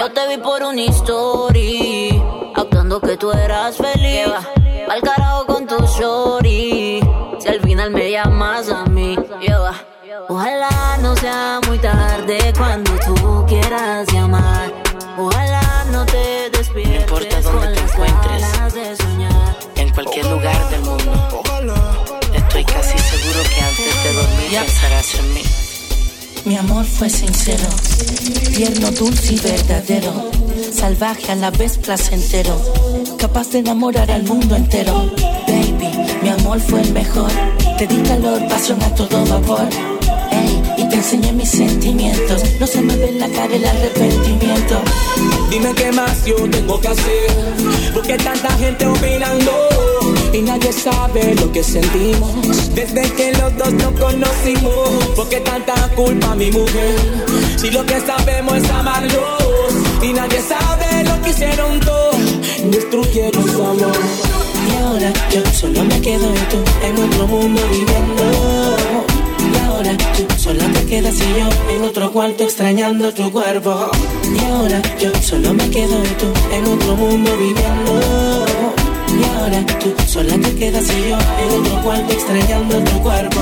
Yo 0.00 0.10
te 0.10 0.28
vi 0.28 0.38
por 0.38 0.62
una 0.62 0.80
story, 0.84 2.22
actuando 2.56 3.02
que 3.02 3.18
tú 3.18 3.32
eras 3.32 3.76
feliz. 3.76 4.32
Al 4.88 5.02
carajo 5.02 5.44
con 5.44 5.66
tu 5.66 5.76
shorty. 5.76 7.00
Si 7.38 7.46
al 7.46 7.60
final 7.60 7.90
me 7.90 8.10
llamas 8.10 8.70
a 8.70 8.86
mí, 8.86 9.14
lleva. 9.42 9.74
Ojalá 10.26 10.96
no 11.02 11.14
sea 11.16 11.60
muy 11.66 11.78
tarde 11.80 12.38
cuando 12.56 12.92
tú 13.04 13.44
quieras 13.46 14.10
llamar. 14.10 14.72
Ojalá 15.18 15.84
no 15.92 16.06
te 16.06 16.48
despiertes 16.48 17.02
importa 17.02 17.40
dónde 17.42 17.74
te 17.74 17.80
encuentres. 17.80 18.98
En 19.76 19.90
cualquier 19.90 20.24
lugar 20.24 20.70
del 20.70 20.80
mundo. 20.80 21.42
Estoy 22.32 22.64
casi 22.64 22.98
seguro 22.98 23.42
que 23.54 23.60
antes 23.60 24.04
de 24.04 24.12
dormir 24.14 24.60
pensarás 24.60 25.14
en 25.16 25.34
mí. 25.34 25.69
Mi 26.44 26.56
amor 26.56 26.84
fue 26.84 27.10
sincero, 27.10 27.68
tierno, 28.54 28.90
dulce 28.92 29.34
y 29.34 29.38
verdadero, 29.38 30.30
salvaje 30.72 31.32
a 31.32 31.34
la 31.34 31.50
vez 31.50 31.76
placentero, 31.76 32.56
capaz 33.18 33.50
de 33.50 33.58
enamorar 33.58 34.10
al 34.10 34.24
mundo 34.24 34.56
entero. 34.56 35.10
Baby, 35.46 35.90
mi 36.22 36.28
amor 36.30 36.58
fue 36.60 36.80
el 36.80 36.92
mejor, 36.92 37.30
te 37.76 37.86
di 37.86 37.96
calor, 38.02 38.46
pasión 38.48 38.82
a 38.82 38.94
todo 38.94 39.24
vapor. 39.26 39.68
Ey, 40.32 40.62
y 40.78 40.88
te 40.88 40.96
enseñé 40.96 41.32
mis 41.32 41.50
sentimientos, 41.50 42.42
no 42.58 42.66
se 42.66 42.80
me 42.80 42.96
ve 42.96 43.10
en 43.10 43.20
la 43.20 43.28
cara 43.28 43.54
el 43.54 43.64
arrepentimiento. 43.64 44.80
Dime 45.50 45.74
qué 45.74 45.92
más 45.92 46.24
yo 46.24 46.36
tengo 46.50 46.80
que 46.80 46.88
hacer, 46.88 47.92
porque 47.92 48.16
tanta 48.16 48.50
gente 48.56 48.86
opinando 48.86 49.89
y 50.32 50.42
nadie 50.42 50.72
sabe 50.72 51.34
lo 51.34 51.50
que 51.52 51.62
sentimos 51.62 52.74
desde 52.74 53.02
que 53.12 53.32
los 53.32 53.56
dos 53.56 53.72
nos 53.72 53.92
conocimos. 54.00 54.88
Porque 55.16 55.40
tanta 55.40 55.74
culpa 55.94 56.34
mi 56.34 56.50
mujer, 56.50 56.94
si 57.56 57.70
lo 57.70 57.84
que 57.84 58.00
sabemos 58.00 58.56
es 58.56 58.70
amarnos 58.70 59.40
y 60.02 60.12
nadie 60.12 60.40
sabe 60.40 61.04
lo 61.04 61.20
que 61.22 61.30
hicieron 61.30 61.80
todos, 61.80 62.16
destruyeron 62.70 63.50
su 63.50 63.62
amor. 63.62 63.98
Y 64.68 64.76
ahora 64.82 65.12
yo 65.30 65.42
solo 65.52 65.84
me 65.84 66.00
quedo 66.00 66.32
y 66.34 66.38
tú 66.50 66.58
en 66.86 67.04
otro 67.04 67.26
mundo 67.26 67.62
viviendo. 67.70 68.24
Y 69.52 69.58
ahora 69.66 69.96
tú 70.16 70.26
sola 70.36 70.64
te 70.72 70.84
quedas 70.86 71.16
y 71.16 71.40
yo 71.40 71.74
en 71.74 71.82
otro 71.84 72.12
cuarto 72.12 72.44
extrañando 72.44 73.12
tu 73.12 73.30
cuerpo. 73.32 73.90
Y 74.24 74.44
ahora 74.44 74.80
yo 75.00 75.10
solo 75.22 75.54
me 75.54 75.68
quedo 75.70 76.02
y 76.04 76.08
tú 76.20 76.26
en 76.52 76.64
otro 76.66 76.96
mundo 76.96 77.36
viviendo. 77.36 78.49
Y 79.18 79.24
ahora 79.24 79.66
tú 79.80 79.94
sola 80.06 80.34
te 80.38 80.54
quedas 80.54 80.84
y 80.90 81.08
yo 81.08 81.18
en 81.18 81.60
otro 81.60 81.82
cuarto 81.82 82.12
extrañando 82.12 82.78
tu 82.78 83.02
cuerpo. 83.02 83.40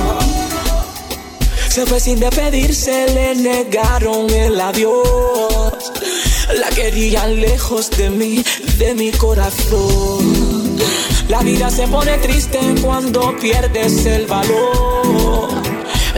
Se 1.69 1.87
fue 1.87 2.01
sin 2.01 2.19
despedirse, 2.19 3.07
le 3.15 3.35
negaron 3.35 4.29
el 4.31 4.61
adiós. 4.61 5.93
La 6.59 6.69
querían 6.71 7.41
lejos 7.41 7.91
de 7.91 8.11
mí, 8.11 8.43
de 8.79 8.95
mi 8.95 9.11
corazón. 9.13 10.77
La 11.29 11.41
vida 11.41 11.71
se 11.71 11.87
pone 11.87 12.17
triste 12.19 12.59
cuando 12.83 13.37
pierdes 13.39 14.07
el 14.07 14.27
valor. 14.27 15.49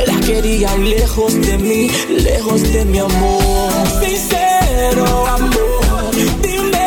La 0.06 0.20
querían 0.24 0.88
lejos 0.88 1.34
de 1.42 1.58
mí, 1.58 1.90
lejos 2.08 2.62
de 2.72 2.84
mi 2.84 2.98
amor. 2.98 3.72
Sincero 4.00 5.26
amor, 5.26 6.10
dime 6.40 6.79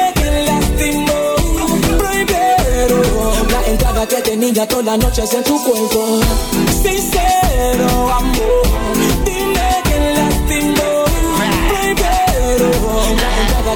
que 4.08 4.22
tenía 4.22 4.68
todas 4.68 4.86
las 4.86 4.98
noches 4.98 5.34
en 5.34 5.44
tu 5.44 5.62
cuerpo. 5.64 6.20
Sincero 6.82 8.12
amor, 8.12 9.23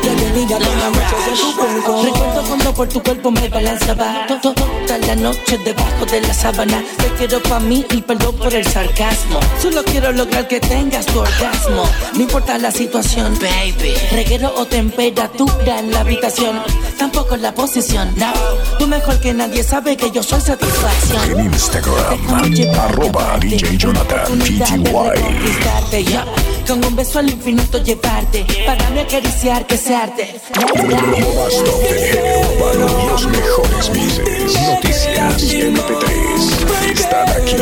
que 0.02 0.10
te 0.10 0.32
diga 0.34 0.60
la 0.60 0.90
noche 0.90 1.16
de 1.26 1.32
tu 1.38 1.56
cuerpo 1.56 2.04
Recuerdo 2.04 2.44
cuando 2.48 2.74
por 2.74 2.88
tu 2.90 3.02
cuerpo 3.04 3.32
me 3.32 3.48
balanzaba 3.50 4.26
to- 4.28 4.40
to- 4.42 4.54
Toda 4.88 4.98
la 5.00 5.16
noche 5.16 5.58
debajo 5.66 6.06
de 6.06 6.22
la 6.22 6.34
sábana. 6.34 6.82
Te 6.98 7.08
quiero 7.18 7.42
pa' 7.44 7.60
mí 7.60 7.86
y 7.92 8.02
perdón 8.02 8.36
por 8.38 8.54
el 8.54 8.66
sarcasmo. 8.66 9.38
Solo 9.62 9.84
quiero 9.84 10.14
lograr 10.14 10.48
que 10.48 10.62
tengas 10.62 11.06
tu 11.08 11.20
orgasmo. 11.20 11.84
No 12.14 12.22
importa 12.22 12.58
la 12.58 12.72
situación, 12.72 13.38
baby. 13.40 13.94
Reguero 14.12 14.54
o 14.56 14.66
temperatura 14.66 15.80
en 15.80 15.92
la 15.92 16.00
habitación. 16.02 16.62
Tampoco 16.98 17.36
la 17.36 17.54
posición, 17.54 18.14
no. 18.16 18.32
Tú 18.80 18.88
mejor 18.88 19.20
que 19.20 19.34
nadie 19.34 19.62
sabe 19.62 19.98
que 19.98 20.10
yo 20.10 20.24
soy 20.24 20.40
satisfacción. 20.40 21.32
En 21.40 21.46
Instagram, 21.54 22.80
arroba 22.80 23.38
DJ 23.42 23.78
Jonathan 23.78 24.40
PTY. 24.40 26.47
Con 26.68 26.84
un 26.84 26.96
beso 26.96 27.20
al 27.20 27.30
infinito 27.30 27.82
llevarte 27.82 28.46
Para 28.66 28.90
mí 28.90 29.00
acariciarte, 29.00 29.78
searte 29.78 30.36
Lo 30.56 31.34
más 31.34 31.64
top 31.64 31.82
del 31.82 32.00
género 32.00 32.40
urbano, 32.52 33.08
los 33.10 33.28
mejores 33.28 33.90
mixes, 33.92 34.62
noticias 34.62 35.44
y 35.44 35.62
MP3 35.62 36.68
están 36.92 37.30
aquí. 37.30 37.56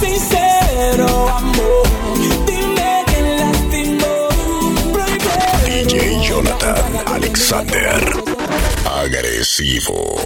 Sincero 0.00 1.28
amor, 1.28 1.88
dime 2.46 3.04
que 3.06 3.20
lastimó. 3.38 4.28
DJ 5.64 6.20
Jonathan 6.22 6.84
Alexander. 7.06 8.00
Agresivo. 8.84 10.20